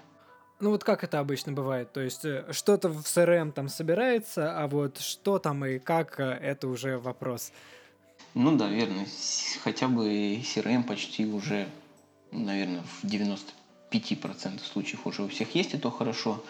Ну 0.61 0.71
вот 0.71 0.85
как 0.85 1.05
это 1.05 1.19
обычно 1.19 1.53
бывает, 1.53 1.93
то 1.93 2.01
есть 2.01 2.25
э, 2.25 2.47
что-то 2.53 2.89
в 2.89 3.01
CRM 3.01 3.53
там 3.53 3.69
собирается, 3.69 4.57
а 4.59 4.69
вот 4.69 4.99
что 4.99 5.39
там 5.39 5.65
и 5.65 5.79
как, 5.79 6.21
э, 6.21 6.25
это 6.25 6.69
уже 6.69 6.99
вопрос. 6.99 7.53
Ну 8.35 8.57
да, 8.57 8.69
верно. 8.69 9.05
Хотя 9.63 9.89
бы 9.89 10.37
CRM 10.37 10.85
почти 10.85 11.27
уже, 11.27 11.69
наверное, 12.31 12.83
в 13.01 13.05
95% 13.05 14.61
случаев 14.65 15.07
уже 15.07 15.23
у 15.23 15.29
всех 15.29 15.55
есть, 15.55 15.75
и 15.75 15.79
то 15.79 15.91
хорошо. 15.91 16.43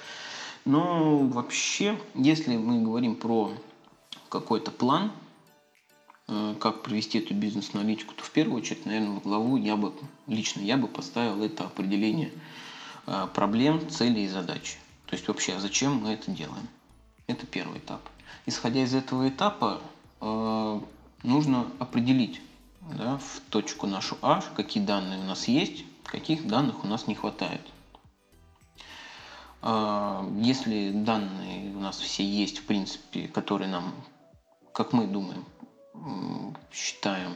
Но 0.64 1.18
вообще, 1.18 1.98
если 2.14 2.56
мы 2.56 2.82
говорим 2.82 3.16
про 3.16 3.52
какой-то 4.28 4.70
план, 4.70 5.12
Э, 6.26 6.54
как 6.58 6.82
провести 6.82 7.18
эту 7.18 7.34
бизнес-аналитику, 7.34 8.14
то 8.14 8.24
в 8.24 8.30
первую 8.30 8.58
очередь, 8.62 8.86
наверное, 8.86 9.20
в 9.20 9.22
главу 9.22 9.56
я 9.58 9.76
бы, 9.76 9.92
лично 10.26 10.60
я 10.60 10.78
бы 10.78 10.88
поставил 10.88 11.42
это 11.42 11.64
определение 11.64 12.28
э, 12.28 12.32
проблем, 13.34 13.88
целей 13.90 14.24
и 14.24 14.28
задач. 14.28 14.78
То 15.06 15.16
есть 15.16 15.28
вообще, 15.28 15.54
а 15.54 15.60
зачем 15.60 15.96
мы 15.96 16.12
это 16.12 16.30
делаем? 16.30 16.68
Это 17.26 17.46
первый 17.46 17.78
этап. 17.78 18.00
Исходя 18.46 18.82
из 18.82 18.94
этого 18.94 19.28
этапа, 19.28 19.80
э, 20.20 20.80
нужно 21.22 21.66
определить 21.78 22.40
да, 22.80 23.18
в 23.18 23.40
точку 23.50 23.86
нашу 23.86 24.16
А, 24.22 24.42
какие 24.56 24.82
данные 24.82 25.18
у 25.18 25.24
нас 25.24 25.48
есть, 25.48 25.84
каких 26.04 26.46
данных 26.46 26.84
у 26.84 26.86
нас 26.86 27.06
не 27.06 27.14
хватает. 27.14 27.62
Если 29.62 30.90
данные 30.92 31.74
у 31.74 31.80
нас 31.80 31.98
все 31.98 32.22
есть, 32.22 32.58
в 32.58 32.64
принципе, 32.66 33.28
которые 33.28 33.68
нам, 33.68 33.94
как 34.74 34.92
мы 34.92 35.06
думаем, 35.06 35.46
считаем, 36.70 37.32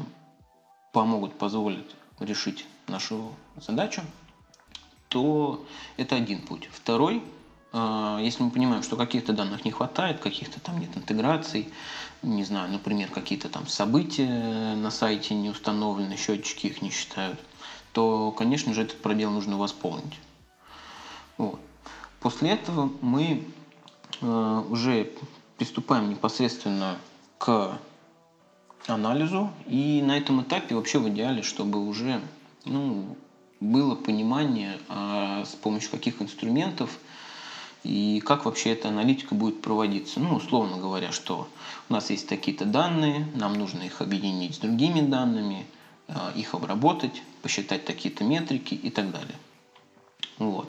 помогут, 0.92 1.38
позволят 1.38 1.86
решить 2.20 2.66
нашу 2.86 3.32
задачу, 3.56 4.02
то 5.08 5.64
это 5.96 6.16
один 6.16 6.42
путь. 6.42 6.68
Второй, 6.72 7.22
а, 7.72 8.18
если 8.20 8.42
мы 8.42 8.50
понимаем, 8.50 8.82
что 8.82 8.96
каких-то 8.96 9.32
данных 9.32 9.64
не 9.64 9.70
хватает, 9.70 10.20
каких-то 10.20 10.60
там 10.60 10.78
нет 10.78 10.96
интеграций, 10.96 11.72
не 12.22 12.44
знаю, 12.44 12.70
например, 12.70 13.10
какие-то 13.10 13.48
там 13.48 13.66
события 13.66 14.74
на 14.74 14.90
сайте 14.90 15.34
не 15.34 15.50
установлены, 15.50 16.16
счетчики 16.16 16.66
их 16.66 16.82
не 16.82 16.90
считают, 16.90 17.38
то, 17.92 18.32
конечно 18.32 18.74
же, 18.74 18.82
этот 18.82 19.00
пробел 19.00 19.30
нужно 19.30 19.56
восполнить. 19.56 20.18
Вот. 21.36 21.60
После 22.20 22.50
этого 22.50 22.90
мы 23.00 23.46
а, 24.20 24.60
уже 24.68 25.12
приступаем 25.56 26.08
непосредственно 26.10 26.96
к 27.38 27.78
анализу. 28.86 29.50
И 29.66 30.02
на 30.02 30.16
этом 30.16 30.42
этапе 30.42 30.74
вообще 30.74 30.98
в 30.98 31.08
идеале, 31.08 31.42
чтобы 31.42 31.86
уже 31.86 32.20
ну, 32.64 33.16
было 33.60 33.94
понимание, 33.94 34.78
а 34.88 35.44
с 35.44 35.54
помощью 35.54 35.90
каких 35.90 36.22
инструментов 36.22 36.98
и 37.84 38.20
как 38.24 38.44
вообще 38.44 38.72
эта 38.72 38.88
аналитика 38.88 39.34
будет 39.34 39.62
проводиться. 39.62 40.20
Ну, 40.20 40.36
условно 40.36 40.78
говоря, 40.78 41.12
что 41.12 41.48
у 41.88 41.92
нас 41.92 42.10
есть 42.10 42.28
такие-то 42.28 42.64
данные, 42.64 43.26
нам 43.34 43.54
нужно 43.54 43.82
их 43.82 44.00
объединить 44.00 44.56
с 44.56 44.58
другими 44.58 45.00
данными, 45.00 45.66
а, 46.08 46.32
их 46.34 46.54
обработать, 46.54 47.22
посчитать 47.42 47.84
такие-то 47.84 48.24
метрики 48.24 48.74
и 48.74 48.90
так 48.90 49.10
далее. 49.10 49.36
Вот. 50.38 50.68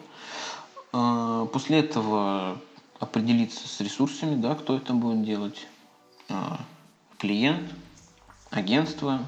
А, 0.94 1.46
после 1.48 1.80
этого 1.80 2.60
определиться 3.00 3.68
с 3.68 3.80
ресурсами, 3.80 4.40
да, 4.40 4.56
кто 4.56 4.76
это 4.76 4.94
будет 4.94 5.24
делать, 5.24 5.68
клиент, 7.18 7.64
агентство, 8.52 9.26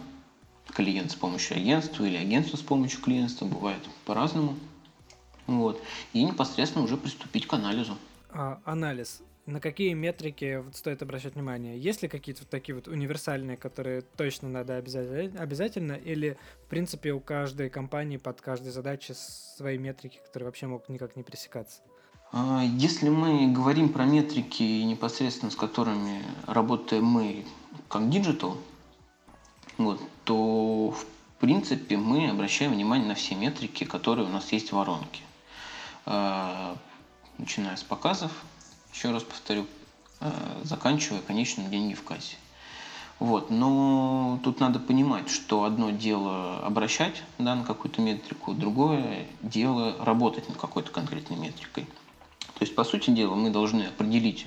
клиент 0.71 1.11
с 1.11 1.15
помощью 1.15 1.57
агентства 1.57 2.03
или 2.05 2.17
агентство 2.17 2.57
с 2.57 2.61
помощью 2.61 3.01
клиентства, 3.01 3.45
бывает 3.45 3.81
по-разному. 4.05 4.55
Вот. 5.47 5.81
И 6.13 6.23
непосредственно 6.23 6.83
уже 6.85 6.97
приступить 6.97 7.47
к 7.47 7.53
анализу. 7.53 7.97
А, 8.29 8.59
анализ. 8.65 9.21
На 9.47 9.59
какие 9.59 9.93
метрики 9.93 10.61
вот 10.63 10.75
стоит 10.75 11.01
обращать 11.01 11.33
внимание? 11.33 11.77
Есть 11.77 12.03
ли 12.03 12.07
какие-то 12.07 12.41
вот 12.41 12.49
такие 12.49 12.75
вот 12.75 12.87
универсальные, 12.87 13.57
которые 13.57 14.01
точно 14.01 14.49
надо 14.49 14.77
обязательно, 14.77 15.41
обязательно 15.41 15.93
или, 15.93 16.37
в 16.65 16.69
принципе, 16.69 17.11
у 17.11 17.19
каждой 17.19 17.69
компании 17.69 18.17
под 18.17 18.39
каждой 18.39 18.71
задачей 18.71 19.13
свои 19.15 19.77
метрики, 19.77 20.19
которые 20.25 20.45
вообще 20.45 20.67
могут 20.67 20.89
никак 20.89 21.15
не 21.15 21.23
пересекаться? 21.23 21.81
А, 22.31 22.63
если 22.63 23.09
мы 23.09 23.51
говорим 23.51 23.89
про 23.89 24.05
метрики, 24.05 24.83
непосредственно 24.83 25.51
с 25.51 25.55
которыми 25.55 26.21
работаем 26.45 27.03
мы 27.03 27.43
как 27.89 28.09
digital, 28.09 28.57
вот, 29.77 30.01
то 30.23 30.91
в 30.91 31.05
принципе 31.39 31.97
мы 31.97 32.29
обращаем 32.29 32.73
внимание 32.73 33.07
на 33.07 33.15
все 33.15 33.35
метрики, 33.35 33.83
которые 33.83 34.27
у 34.27 34.29
нас 34.29 34.51
есть 34.51 34.69
в 34.69 34.75
воронке. 34.75 35.21
А, 36.05 36.77
начиная 37.37 37.75
с 37.75 37.83
показов, 37.83 38.31
еще 38.93 39.11
раз 39.11 39.23
повторю, 39.23 39.65
а, 40.19 40.61
заканчивая 40.63 41.21
конечным 41.21 41.69
деньги 41.69 41.93
в 41.93 42.03
кассе. 42.03 42.35
Вот. 43.19 43.51
Но 43.51 44.39
тут 44.43 44.59
надо 44.59 44.79
понимать, 44.79 45.29
что 45.29 45.63
одно 45.63 45.91
дело 45.91 46.59
обращать 46.65 47.21
да, 47.37 47.55
на 47.55 47.63
какую-то 47.63 48.01
метрику, 48.01 48.53
другое 48.53 49.27
дело 49.41 49.95
работать 50.03 50.47
над 50.49 50.57
какой-то 50.57 50.91
конкретной 50.91 51.37
метрикой. 51.37 51.85
То 52.55 52.65
есть, 52.65 52.75
по 52.75 52.83
сути 52.83 53.11
дела, 53.11 53.35
мы 53.35 53.51
должны 53.51 53.83
определить 53.83 54.45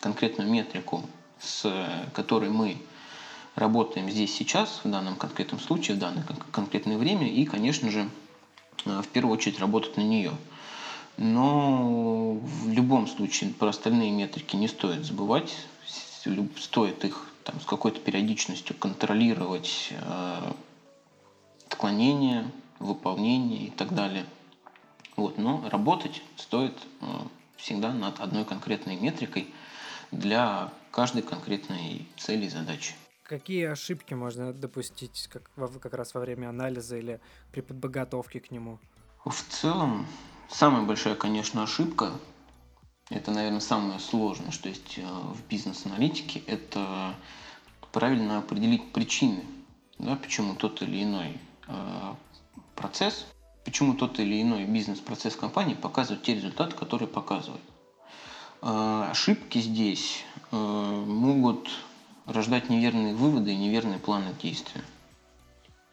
конкретную 0.00 0.50
метрику, 0.50 1.04
с 1.40 1.72
которой 2.12 2.50
мы 2.50 2.78
работаем 3.58 4.08
здесь 4.10 4.34
сейчас, 4.34 4.80
в 4.84 4.90
данном 4.90 5.16
конкретном 5.16 5.60
случае, 5.60 5.96
в 5.96 6.00
данное 6.00 6.24
конкретное 6.52 6.96
время, 6.96 7.28
и, 7.28 7.44
конечно 7.44 7.90
же, 7.90 8.08
э, 8.84 9.02
в 9.02 9.08
первую 9.08 9.34
очередь 9.34 9.58
работать 9.58 9.96
на 9.96 10.02
нее. 10.02 10.32
Но 11.16 12.34
в 12.34 12.70
любом 12.70 13.08
случае 13.08 13.50
про 13.50 13.70
остальные 13.70 14.12
метрики 14.12 14.54
не 14.54 14.68
стоит 14.68 15.04
забывать. 15.04 15.54
Стоит 16.56 17.04
их 17.04 17.26
там, 17.42 17.60
с 17.60 17.64
какой-то 17.64 17.98
периодичностью 18.00 18.76
контролировать 18.76 19.88
э, 19.90 20.52
отклонения, 21.66 22.50
выполнение 22.78 23.66
и 23.66 23.70
так 23.70 23.94
далее. 23.94 24.26
Вот, 25.16 25.38
но 25.38 25.68
работать 25.68 26.22
стоит 26.36 26.78
э, 27.00 27.06
всегда 27.56 27.92
над 27.92 28.20
одной 28.20 28.44
конкретной 28.44 28.96
метрикой 28.96 29.48
для 30.12 30.70
каждой 30.92 31.22
конкретной 31.22 32.06
цели 32.16 32.46
и 32.46 32.48
задачи. 32.48 32.94
Какие 33.28 33.66
ошибки 33.66 34.14
можно 34.14 34.54
допустить 34.54 35.28
как, 35.30 35.50
как 35.82 35.92
раз 35.92 36.14
во 36.14 36.20
время 36.20 36.48
анализа 36.48 36.96
или 36.96 37.20
при 37.52 37.60
подготовке 37.60 38.40
к 38.40 38.50
нему? 38.50 38.78
В 39.22 39.42
целом, 39.50 40.06
самая 40.48 40.86
большая, 40.86 41.14
конечно, 41.14 41.62
ошибка, 41.62 42.10
это, 43.10 43.30
наверное, 43.30 43.60
самое 43.60 44.00
сложное, 44.00 44.50
что 44.50 44.70
есть 44.70 44.96
э, 44.96 45.02
в 45.02 45.46
бизнес-аналитике, 45.46 46.42
это 46.46 47.14
правильно 47.92 48.38
определить 48.38 48.92
причины, 48.92 49.44
да, 49.98 50.16
почему 50.16 50.54
тот 50.54 50.80
или 50.80 51.02
иной 51.02 51.38
э, 51.66 52.14
процесс, 52.76 53.26
почему 53.62 53.92
тот 53.92 54.18
или 54.20 54.40
иной 54.40 54.64
бизнес-процесс 54.64 55.36
компании 55.36 55.74
показывает 55.74 56.22
те 56.22 56.34
результаты, 56.34 56.74
которые 56.74 57.08
показывает. 57.08 57.60
Э, 58.62 59.08
ошибки 59.10 59.58
здесь 59.58 60.24
э, 60.50 60.56
могут 60.56 61.68
рождать 62.28 62.68
неверные 62.68 63.14
выводы 63.14 63.52
и 63.52 63.56
неверные 63.56 63.98
планы 63.98 64.34
действия. 64.40 64.82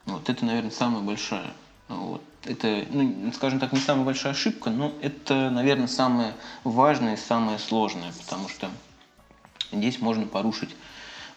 Вот 0.05 0.29
это, 0.29 0.45
наверное, 0.45 0.71
самая 0.71 1.01
большая. 1.01 1.53
Вот. 1.87 2.21
Это, 2.43 2.85
ну, 2.91 3.31
скажем 3.33 3.59
так, 3.59 3.73
не 3.73 3.79
самая 3.79 4.05
большая 4.05 4.33
ошибка, 4.33 4.69
но 4.69 4.93
это, 5.01 5.49
наверное, 5.49 5.87
самое 5.87 6.33
важное 6.63 7.15
и 7.15 7.17
самое 7.17 7.57
сложное, 7.57 8.11
потому 8.13 8.49
что 8.49 8.69
здесь 9.71 9.99
можно 9.99 10.27
порушить 10.27 10.75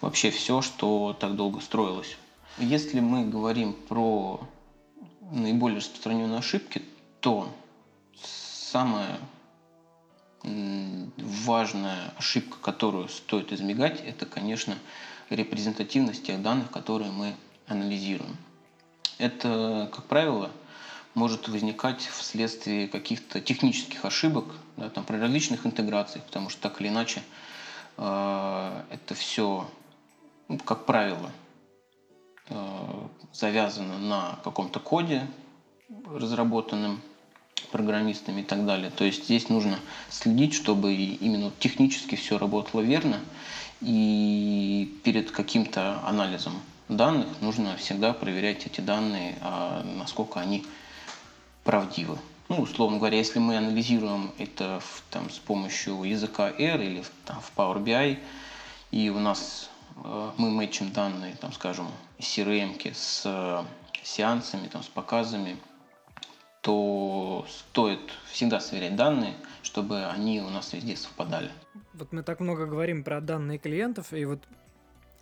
вообще 0.00 0.30
все, 0.30 0.60
что 0.60 1.16
так 1.18 1.34
долго 1.36 1.60
строилось. 1.60 2.16
Если 2.58 3.00
мы 3.00 3.24
говорим 3.24 3.72
про 3.72 4.40
наиболее 5.30 5.78
распространенные 5.78 6.38
ошибки, 6.38 6.82
то 7.20 7.48
самая 8.22 9.18
важная 11.48 12.12
ошибка, 12.18 12.58
которую 12.60 13.08
стоит 13.08 13.52
избегать, 13.52 14.00
это, 14.04 14.26
конечно, 14.26 14.76
репрезентативность 15.30 16.22
тех 16.22 16.42
данных, 16.42 16.70
которые 16.70 17.10
мы 17.10 17.34
анализируем. 17.66 18.36
Это, 19.16 19.90
как 19.92 20.04
правило, 20.04 20.50
может 21.14 21.48
возникать 21.48 22.02
вследствие 22.02 22.86
каких-то 22.86 23.40
технических 23.40 24.04
ошибок, 24.04 24.44
да, 24.76 24.90
там, 24.90 25.04
при 25.04 25.16
различных 25.16 25.66
интеграциях, 25.66 26.24
потому 26.26 26.50
что 26.50 26.60
так 26.60 26.80
или 26.80 26.88
иначе 26.88 27.22
э, 27.96 28.82
это 28.90 29.14
все, 29.14 29.68
ну, 30.48 30.58
как 30.58 30.84
правило, 30.84 31.32
э, 32.50 33.06
завязано 33.32 33.98
на 33.98 34.38
каком-то 34.44 34.80
коде, 34.80 35.26
разработанном 36.06 37.00
программистами 37.66 38.40
и 38.40 38.44
так 38.44 38.66
далее. 38.66 38.90
То 38.90 39.04
есть 39.04 39.24
здесь 39.24 39.48
нужно 39.48 39.78
следить, 40.10 40.54
чтобы 40.54 40.94
именно 40.94 41.50
технически 41.58 42.14
все 42.14 42.38
работало 42.38 42.80
верно. 42.80 43.20
И 43.80 45.00
перед 45.04 45.30
каким-то 45.30 46.00
анализом 46.04 46.54
данных 46.88 47.28
нужно 47.40 47.76
всегда 47.76 48.12
проверять 48.12 48.66
эти 48.66 48.80
данные, 48.80 49.36
а 49.40 49.84
насколько 49.96 50.40
они 50.40 50.64
правдивы. 51.64 52.18
Ну, 52.48 52.62
условно 52.62 52.96
говоря, 52.96 53.18
если 53.18 53.38
мы 53.38 53.58
анализируем 53.58 54.32
это 54.38 54.80
в, 54.80 55.02
там, 55.10 55.28
с 55.28 55.38
помощью 55.38 56.02
языка 56.02 56.48
R 56.48 56.80
или 56.80 57.04
там, 57.26 57.40
в 57.40 57.52
Power 57.54 57.82
BI, 57.84 58.18
и 58.90 59.10
у 59.10 59.18
нас 59.18 59.68
э, 60.02 60.30
мы 60.38 60.50
мэчим 60.50 60.90
данные, 60.90 61.36
там, 61.36 61.52
скажем, 61.52 61.88
из 62.16 62.24
CRM 62.24 62.94
с 62.94 63.22
э, 63.26 63.62
сеансами, 64.02 64.68
там, 64.68 64.82
с 64.82 64.86
показами, 64.86 65.58
то 66.68 67.46
стоит 67.48 68.10
всегда 68.26 68.60
сверять 68.60 68.94
данные, 68.94 69.32
чтобы 69.62 70.04
они 70.04 70.42
у 70.42 70.50
нас 70.50 70.74
везде 70.74 70.96
совпадали. 70.96 71.48
Вот 71.94 72.12
мы 72.12 72.22
так 72.22 72.40
много 72.40 72.66
говорим 72.66 73.04
про 73.04 73.22
данные 73.22 73.56
клиентов, 73.56 74.12
и 74.12 74.26
вот 74.26 74.40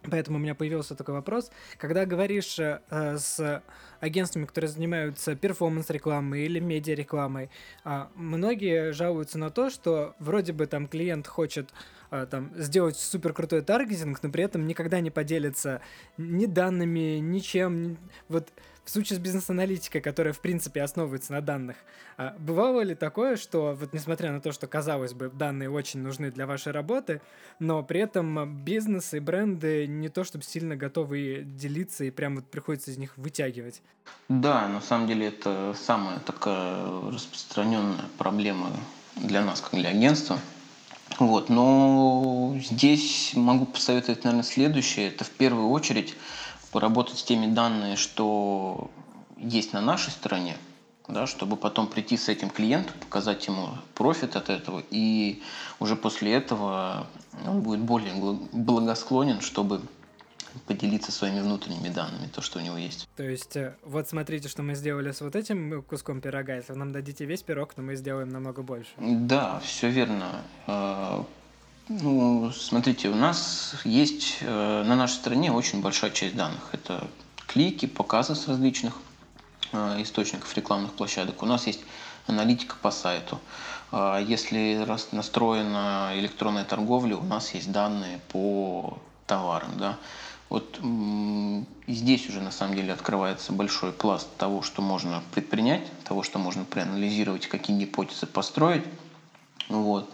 Поэтому 0.09 0.39
у 0.39 0.41
меня 0.41 0.55
появился 0.55 0.95
такой 0.95 1.15
вопрос. 1.15 1.51
Когда 1.79 2.07
говоришь 2.07 2.61
э, 2.61 2.79
с 3.19 3.63
агентствами, 3.99 4.45
которые 4.45 4.71
занимаются 4.71 5.35
перформанс-рекламой 5.35 6.45
или 6.45 6.61
медиа-рекламой, 6.61 7.51
э, 7.85 8.07
многие 8.15 8.93
жалуются 8.93 9.39
на 9.39 9.51
то, 9.51 9.69
что 9.69 10.15
вроде 10.21 10.53
бы 10.53 10.67
там 10.67 10.87
клиент 10.87 11.27
хочет 11.27 11.71
э, 12.13 12.27
там, 12.31 12.53
сделать 12.57 12.97
супер 12.97 13.33
крутой 13.33 13.63
таргетинг, 13.63 14.23
но 14.23 14.31
при 14.31 14.45
этом 14.45 14.67
никогда 14.67 15.01
не 15.01 15.11
поделится 15.11 15.81
ни 16.19 16.47
данными, 16.47 17.19
ничем. 17.19 17.99
Вот 18.29 18.49
в 18.87 18.91
случае 18.91 19.17
с 19.17 19.21
бизнес-аналитикой, 19.21 20.01
которая, 20.01 20.33
в 20.33 20.41
принципе, 20.41 20.81
основывается 20.81 21.33
на 21.33 21.41
данных, 21.41 21.77
а 22.17 22.37
бывало 22.39 22.83
ли 22.83 22.95
такое, 22.95 23.37
что, 23.37 23.77
вот 23.79 23.93
несмотря 23.93 24.31
на 24.31 24.41
то, 24.41 24.53
что, 24.53 24.69
казалось 24.69 25.13
бы, 25.13 25.29
данные 25.29 25.69
очень 25.69 26.01
нужны 26.01 26.31
для 26.31 26.47
вашей 26.47 26.73
работы, 26.73 27.21
но 27.59 27.83
при 27.83 28.01
этом 28.01 28.57
бизнес 28.63 29.13
и 29.13 29.19
бренды 29.19 29.89
не 29.89 30.09
то 30.09 30.23
чтобы 30.23 30.45
сильно 30.45 30.77
готовы 30.77 31.43
делиться, 31.45 32.05
и 32.05 32.11
прям 32.11 32.37
вот 32.37 32.47
приходится 32.47 32.93
из 32.93 32.97
них 32.97 33.19
вытягивать? 33.19 33.83
Да, 34.29 34.69
на 34.69 34.81
самом 34.81 35.09
деле 35.09 35.27
это 35.27 35.75
самая 35.77 36.21
такая 36.21 37.11
распространенная 37.11 38.05
проблема 38.19 38.71
для 39.17 39.45
нас, 39.45 39.61
как 39.61 39.73
для 39.73 39.89
агентства. 39.89 40.39
Вот, 41.19 41.49
но 41.49 42.57
здесь 42.61 43.33
могу 43.35 43.67
посоветовать, 43.67 44.23
наверное, 44.25 44.45
следующее. 44.45 45.09
Это 45.09 45.25
в 45.25 45.31
первую 45.31 45.71
очередь 45.71 46.15
поработать 46.73 47.19
с 47.19 47.23
теми 47.23 47.47
данными, 47.47 47.95
что 47.95 48.91
есть 49.37 49.73
на 49.73 49.81
нашей 49.81 50.11
стороне, 50.11 50.57
да, 51.09 51.27
чтобы 51.27 51.57
потом 51.57 51.87
прийти 51.87 52.17
с 52.17 52.29
этим 52.29 52.51
клиенту, 52.51 52.93
показать 53.01 53.47
ему 53.47 53.69
профит 53.95 54.37
от 54.37 54.51
этого, 54.51 54.83
и 54.91 55.43
уже 55.81 55.97
после 55.97 56.33
этого 56.35 57.07
он 57.47 57.61
будет 57.61 57.81
более 57.81 58.15
благосклонен, 58.53 59.41
чтобы 59.41 59.81
поделиться 60.67 61.13
своими 61.13 61.41
внутренними 61.41 61.89
данными, 61.89 62.29
то, 62.33 62.41
что 62.41 62.59
у 62.59 62.63
него 62.63 62.79
есть. 62.79 63.07
То 63.17 63.23
есть, 63.23 63.57
э, 63.57 63.77
вот 63.85 64.09
смотрите, 64.09 64.49
что 64.49 64.63
мы 64.63 64.75
сделали 64.75 65.13
с 65.13 65.21
вот 65.21 65.37
этим 65.37 65.83
куском 65.83 66.21
пирога. 66.21 66.57
Если 66.57 66.73
нам 66.73 66.93
дадите 66.93 67.27
весь 67.27 67.43
пирог, 67.43 67.75
то 67.75 67.83
мы 67.83 67.95
сделаем 67.97 68.31
намного 68.31 68.63
больше. 68.63 68.91
Да, 68.97 69.61
все 69.61 69.91
верно. 69.91 70.43
Ну, 71.89 72.51
смотрите, 72.51 73.09
у 73.09 73.15
нас 73.15 73.77
есть 73.85 74.39
э, 74.41 74.83
на 74.83 74.97
нашей 74.97 75.15
стране 75.15 75.53
очень 75.53 75.81
большая 75.81 76.11
часть 76.11 76.35
данных. 76.35 76.71
Это 76.73 77.07
клики, 77.47 77.87
показы 77.87 78.35
с 78.35 78.49
различных 78.49 78.95
э, 79.71 80.03
источников 80.03 80.53
рекламных 80.57 80.95
площадок. 80.95 81.45
У 81.45 81.47
нас 81.47 81.69
есть 81.69 81.79
аналитика 82.27 82.75
по 82.83 82.91
сайту. 82.91 83.39
Э, 83.93 84.21
если 84.27 84.83
раз 84.85 85.13
настроена 85.13 86.11
электронная 86.17 86.65
торговля, 86.65 87.17
у 87.17 87.23
нас 87.23 87.55
есть 87.55 87.71
данные 87.71 88.19
по 88.31 88.99
товарам. 89.29 89.79
Да? 89.79 89.97
Вот 90.49 90.81
здесь 91.87 92.29
уже 92.29 92.41
на 92.41 92.51
самом 92.51 92.75
деле 92.75 92.95
открывается 92.95 93.53
большой 93.53 93.93
пласт 93.93 94.29
того, 94.39 94.63
что 94.63 94.83
можно 94.83 95.23
предпринять, 95.33 95.89
того, 96.03 96.25
что 96.25 96.41
можно 96.41 96.65
проанализировать, 96.65 97.47
какие 97.47 97.79
гипотезы 97.79 98.27
построить. 98.27 98.83
Вот 99.69 100.11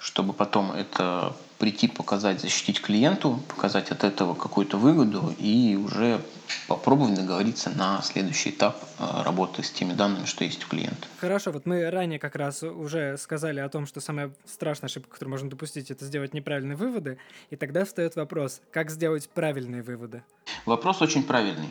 чтобы 0.00 0.32
потом 0.32 0.72
это 0.72 1.36
прийти, 1.58 1.88
показать, 1.88 2.40
защитить 2.40 2.80
клиенту, 2.80 3.38
показать 3.48 3.90
от 3.90 4.02
этого 4.02 4.34
какую-то 4.34 4.78
выгоду 4.78 5.34
и 5.38 5.76
уже 5.76 6.22
попробовать 6.68 7.14
договориться 7.14 7.68
на 7.68 8.00
следующий 8.00 8.48
этап 8.48 8.82
э, 8.98 9.22
работы 9.22 9.62
с 9.62 9.70
теми 9.70 9.92
данными, 9.92 10.24
что 10.24 10.42
есть 10.42 10.64
у 10.64 10.68
клиента. 10.68 11.06
Хорошо, 11.18 11.52
вот 11.52 11.66
мы 11.66 11.90
ранее 11.90 12.18
как 12.18 12.34
раз 12.34 12.62
уже 12.62 13.18
сказали 13.18 13.60
о 13.60 13.68
том, 13.68 13.86
что 13.86 14.00
самая 14.00 14.32
страшная 14.46 14.88
ошибка, 14.88 15.12
которую 15.12 15.32
можно 15.32 15.50
допустить, 15.50 15.90
это 15.90 16.06
сделать 16.06 16.32
неправильные 16.32 16.76
выводы, 16.76 17.18
и 17.50 17.56
тогда 17.56 17.84
встает 17.84 18.16
вопрос, 18.16 18.62
как 18.72 18.90
сделать 18.90 19.28
правильные 19.28 19.82
выводы? 19.82 20.22
Вопрос 20.64 21.02
очень 21.02 21.22
правильный. 21.22 21.68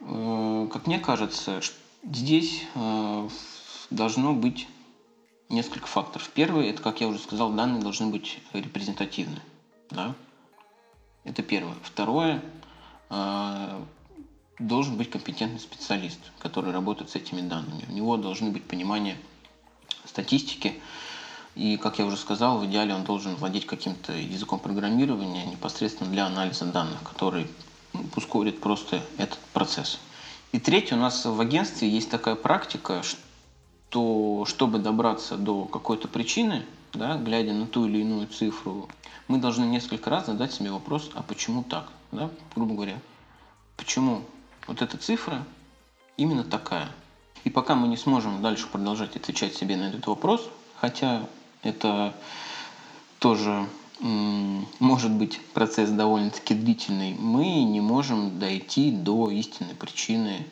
Э, 0.00 0.66
как 0.72 0.86
мне 0.86 0.98
кажется, 0.98 1.60
здесь 2.10 2.62
э, 2.74 3.28
должно 3.90 4.32
быть 4.32 4.66
несколько 5.54 5.86
факторов. 5.86 6.28
Первый, 6.34 6.68
это, 6.68 6.82
как 6.82 7.00
я 7.00 7.08
уже 7.08 7.18
сказал, 7.18 7.52
данные 7.52 7.82
должны 7.82 8.08
быть 8.08 8.38
репрезентативны. 8.52 9.40
Да? 9.90 10.14
Это 11.24 11.42
первое. 11.42 11.74
Второе, 11.82 12.42
э, 13.10 13.80
должен 14.58 14.96
быть 14.96 15.10
компетентный 15.10 15.60
специалист, 15.60 16.18
который 16.38 16.72
работает 16.72 17.10
с 17.10 17.16
этими 17.16 17.40
данными. 17.40 17.84
У 17.88 17.92
него 17.92 18.16
должны 18.16 18.50
быть 18.50 18.64
понимание 18.64 19.16
статистики. 20.04 20.74
И, 21.54 21.76
как 21.76 21.98
я 21.98 22.06
уже 22.06 22.16
сказал, 22.16 22.58
в 22.58 22.66
идеале 22.66 22.94
он 22.94 23.04
должен 23.04 23.36
владеть 23.36 23.66
каким-то 23.66 24.12
языком 24.12 24.58
программирования 24.58 25.46
непосредственно 25.46 26.10
для 26.10 26.26
анализа 26.26 26.66
данных, 26.66 27.02
который 27.02 27.46
ускорит 28.16 28.60
просто 28.60 29.02
этот 29.18 29.38
процесс. 29.52 29.98
И 30.52 30.58
третье, 30.58 30.96
у 30.96 30.98
нас 30.98 31.24
в 31.24 31.40
агентстве 31.40 31.88
есть 31.88 32.10
такая 32.10 32.34
практика, 32.34 33.02
то 33.94 34.44
чтобы 34.44 34.80
добраться 34.80 35.36
до 35.36 35.66
какой-то 35.66 36.08
причины, 36.08 36.64
да, 36.94 37.16
глядя 37.16 37.52
на 37.52 37.64
ту 37.64 37.86
или 37.86 38.00
иную 38.00 38.26
цифру, 38.26 38.88
мы 39.28 39.38
должны 39.38 39.66
несколько 39.66 40.10
раз 40.10 40.26
задать 40.26 40.52
себе 40.52 40.72
вопрос, 40.72 41.12
а 41.14 41.22
почему 41.22 41.62
так, 41.62 41.88
да, 42.10 42.28
грубо 42.56 42.74
говоря, 42.74 43.00
почему 43.76 44.22
вот 44.66 44.82
эта 44.82 44.98
цифра 44.98 45.44
именно 46.16 46.42
такая. 46.42 46.88
И 47.44 47.50
пока 47.50 47.76
мы 47.76 47.86
не 47.86 47.96
сможем 47.96 48.42
дальше 48.42 48.66
продолжать 48.66 49.14
отвечать 49.14 49.54
себе 49.54 49.76
на 49.76 49.84
этот 49.84 50.08
вопрос, 50.08 50.50
хотя 50.80 51.28
это 51.62 52.16
тоже 53.20 53.68
может 54.00 55.12
быть 55.12 55.40
процесс 55.52 55.90
довольно-таки 55.90 56.54
длительный, 56.54 57.14
мы 57.14 57.62
не 57.62 57.80
можем 57.80 58.40
дойти 58.40 58.90
до 58.90 59.30
истинной 59.30 59.76
причины, 59.76 60.48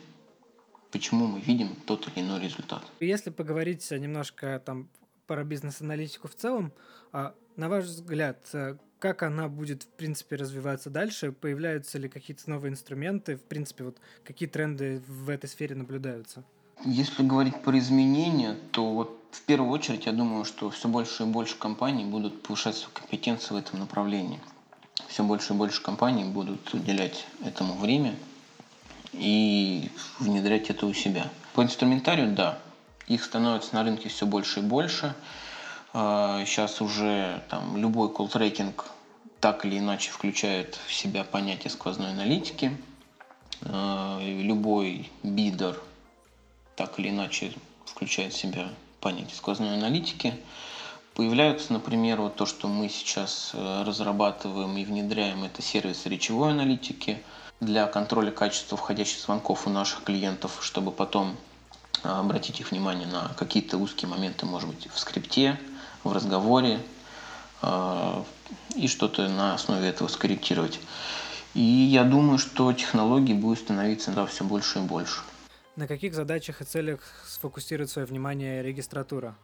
почему 0.93 1.27
мы 1.27 1.41
видим 1.41 1.75
тот 1.87 2.09
или 2.15 2.25
иной 2.25 2.41
результат. 2.41 2.83
Если 3.01 3.31
поговорить 3.31 3.91
немножко 3.91 4.63
там 4.65 4.89
про 5.27 5.43
бизнес-аналитику 5.43 6.29
в 6.29 6.35
целом, 6.35 6.73
а, 7.13 7.35
на 7.57 7.69
ваш 7.69 7.85
взгляд, 7.85 8.39
э, 8.53 8.77
как 8.99 9.23
она 9.23 9.49
будет, 9.49 9.83
в 9.83 9.89
принципе, 9.89 10.37
развиваться 10.37 10.91
дальше? 10.91 11.33
Появляются 11.33 11.99
ли 11.99 12.09
какие-то 12.09 12.49
новые 12.49 12.71
инструменты? 12.71 13.37
В 13.37 13.43
принципе, 13.43 13.85
вот 13.85 13.99
какие 14.23 14.49
тренды 14.49 15.03
в 15.09 15.29
этой 15.29 15.49
сфере 15.49 15.75
наблюдаются? 15.75 16.45
Если 16.85 17.23
говорить 17.23 17.63
про 17.63 17.79
изменения, 17.79 18.57
то 18.71 18.93
вот 18.93 19.19
в 19.31 19.43
первую 19.43 19.71
очередь 19.71 20.07
я 20.07 20.13
думаю, 20.13 20.45
что 20.45 20.71
все 20.71 20.89
больше 20.89 21.25
и 21.25 21.27
больше 21.27 21.57
компаний 21.59 22.05
будут 22.05 22.43
повышать 22.43 22.77
свою 22.77 22.93
компетенцию 22.95 23.59
в 23.59 23.61
этом 23.61 23.81
направлении. 23.81 24.41
Все 25.09 25.25
больше 25.25 25.55
и 25.55 25.57
больше 25.57 25.83
компаний 25.83 26.25
будут 26.25 26.73
уделять 26.75 27.27
этому 27.45 27.75
время 27.75 28.15
и 29.13 29.91
внедрять 30.19 30.71
это 30.71 30.87
у 30.87 30.95
себя. 30.95 31.29
По 31.55 31.63
инструментарию, 31.63 32.33
да, 32.33 32.59
их 33.07 33.25
становится 33.25 33.75
на 33.75 33.85
рынке 33.85 34.09
все 34.09 34.27
больше 34.27 34.61
и 34.61 34.63
больше. 34.63 35.15
Сейчас 35.93 36.81
а, 36.81 36.85
уже 36.85 37.43
там, 37.51 37.77
любой 37.77 38.09
колл-трекинг 38.09 38.87
так 39.41 39.67
или 39.67 39.79
иначе 39.79 40.11
включает 40.11 40.79
в 40.87 40.95
себя 40.95 41.25
понятие 41.25 41.71
сквозной 41.71 42.11
аналитики. 42.11 42.77
А, 43.63 44.19
любой 44.23 45.11
бидер 45.23 45.79
так 46.77 46.99
или 46.99 47.11
иначе 47.11 47.53
включает 47.85 48.33
в 48.33 48.39
себя 48.39 48.69
понятие 49.01 49.37
сквозной 49.37 49.75
аналитики. 49.75 50.35
Появляются, 51.15 51.75
например, 51.75 52.23
вот 52.23 52.37
то, 52.37 52.47
что 52.47 52.69
мы 52.69 52.89
сейчас 52.89 53.51
э, 53.53 53.83
разрабатываем 53.87 54.75
и 54.79 54.85
внедряем, 54.87 55.45
это 55.45 55.61
сервис 55.61 56.07
речевой 56.07 56.53
аналитики 56.53 57.23
для 57.63 57.87
контроля 57.87 58.33
качества 58.33 58.77
входящих 58.77 59.21
звонков 59.21 59.67
у 59.67 59.71
наших 59.71 60.03
клиентов, 60.03 60.59
чтобы 60.61 60.91
потом 60.91 61.37
э, 62.03 62.09
обратить 62.09 62.59
их 62.59 62.73
внимание 62.73 63.07
на 63.07 63.29
какие-то 63.39 63.79
узкие 63.79 64.09
моменты, 64.09 64.47
может 64.47 64.69
быть, 64.69 64.89
в 64.93 64.99
скрипте, 64.99 65.59
в 66.03 66.13
разговоре, 66.13 66.81
э, 67.63 68.23
и 68.75 68.89
что-то 68.89 69.29
на 69.29 69.55
основе 69.55 69.89
этого 69.89 70.09
скорректировать. 70.09 70.81
И 71.55 71.61
я 71.61 72.03
думаю, 72.03 72.39
что 72.39 72.73
технологий 72.73 73.35
будет 73.35 73.61
становиться 73.61 74.11
да, 74.11 74.27
все 74.27 74.43
больше 74.43 74.81
и 74.81 74.83
больше. 74.83 75.21
На 75.77 75.87
каких 75.87 76.15
задачах 76.15 76.61
и 76.63 76.65
целях 76.65 77.01
сфокусирует 77.27 77.91
свое 77.91 78.07
внимание 78.07 78.63
регистратура? 78.63 79.37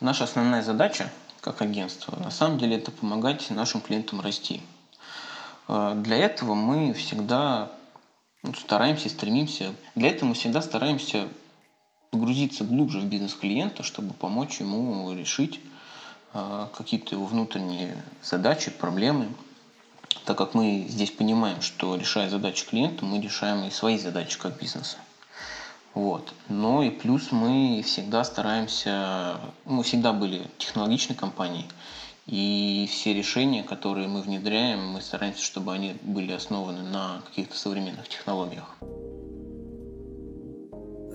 Наша 0.00 0.24
основная 0.24 0.62
задача 0.62 1.10
как 1.40 1.60
агентство 1.60 2.16
на 2.16 2.30
самом 2.30 2.58
деле 2.58 2.76
это 2.76 2.90
помогать 2.90 3.50
нашим 3.50 3.80
клиентам 3.80 4.20
расти. 4.20 4.62
Э, 5.68 5.94
для 5.96 6.16
этого 6.16 6.54
мы 6.54 6.92
всегда 6.94 7.70
ну, 8.42 8.54
стараемся, 8.54 9.08
стремимся. 9.08 9.74
Для 9.94 10.10
этого 10.10 10.30
мы 10.30 10.34
всегда 10.34 10.62
стараемся 10.62 11.28
погрузиться 12.10 12.64
глубже 12.64 13.00
в 13.00 13.04
бизнес 13.04 13.34
клиента, 13.34 13.82
чтобы 13.82 14.14
помочь 14.14 14.60
ему 14.60 15.12
решить 15.12 15.60
э, 16.34 16.66
какие-то 16.76 17.14
его 17.14 17.26
внутренние 17.26 18.02
задачи, 18.22 18.70
проблемы. 18.70 19.28
Так 20.24 20.38
как 20.38 20.54
мы 20.54 20.86
здесь 20.88 21.10
понимаем, 21.10 21.60
что 21.60 21.96
решая 21.96 22.28
задачи 22.28 22.66
клиента, 22.66 23.04
мы 23.04 23.20
решаем 23.20 23.64
и 23.64 23.70
свои 23.70 23.98
задачи 23.98 24.38
как 24.38 24.58
бизнеса. 24.58 24.96
Вот. 25.94 26.32
Ну 26.48 26.82
и 26.82 26.90
плюс 26.90 27.32
мы 27.32 27.82
всегда 27.84 28.24
стараемся, 28.24 29.40
мы 29.64 29.82
всегда 29.82 30.12
были 30.12 30.46
технологичной 30.58 31.16
компанией, 31.16 31.66
и 32.28 32.86
все 32.90 33.14
решения, 33.14 33.62
которые 33.62 34.06
мы 34.06 34.20
внедряем, 34.20 34.80
мы 34.88 35.00
стараемся, 35.00 35.42
чтобы 35.42 35.72
они 35.72 35.96
были 36.02 36.32
основаны 36.32 36.82
на 36.82 37.22
каких-то 37.26 37.56
современных 37.56 38.06
технологиях. 38.08 38.76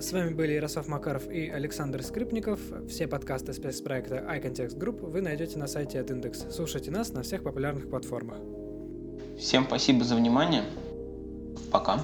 С 0.00 0.12
вами 0.12 0.34
были 0.34 0.52
Ярослав 0.52 0.88
Макаров 0.88 1.30
и 1.30 1.48
Александр 1.48 2.02
Скрипников. 2.02 2.60
Все 2.88 3.06
подкасты 3.06 3.52
спецпроекта 3.52 4.16
iContext 4.16 4.76
Group 4.76 5.08
вы 5.08 5.22
найдете 5.22 5.56
на 5.56 5.68
сайте 5.68 6.00
от 6.00 6.10
Индекс. 6.10 6.44
Слушайте 6.50 6.90
нас 6.90 7.12
на 7.12 7.22
всех 7.22 7.44
популярных 7.44 7.88
платформах. 7.88 8.38
Всем 9.38 9.64
спасибо 9.66 10.04
за 10.04 10.16
внимание. 10.16 10.64
Пока. 11.70 12.00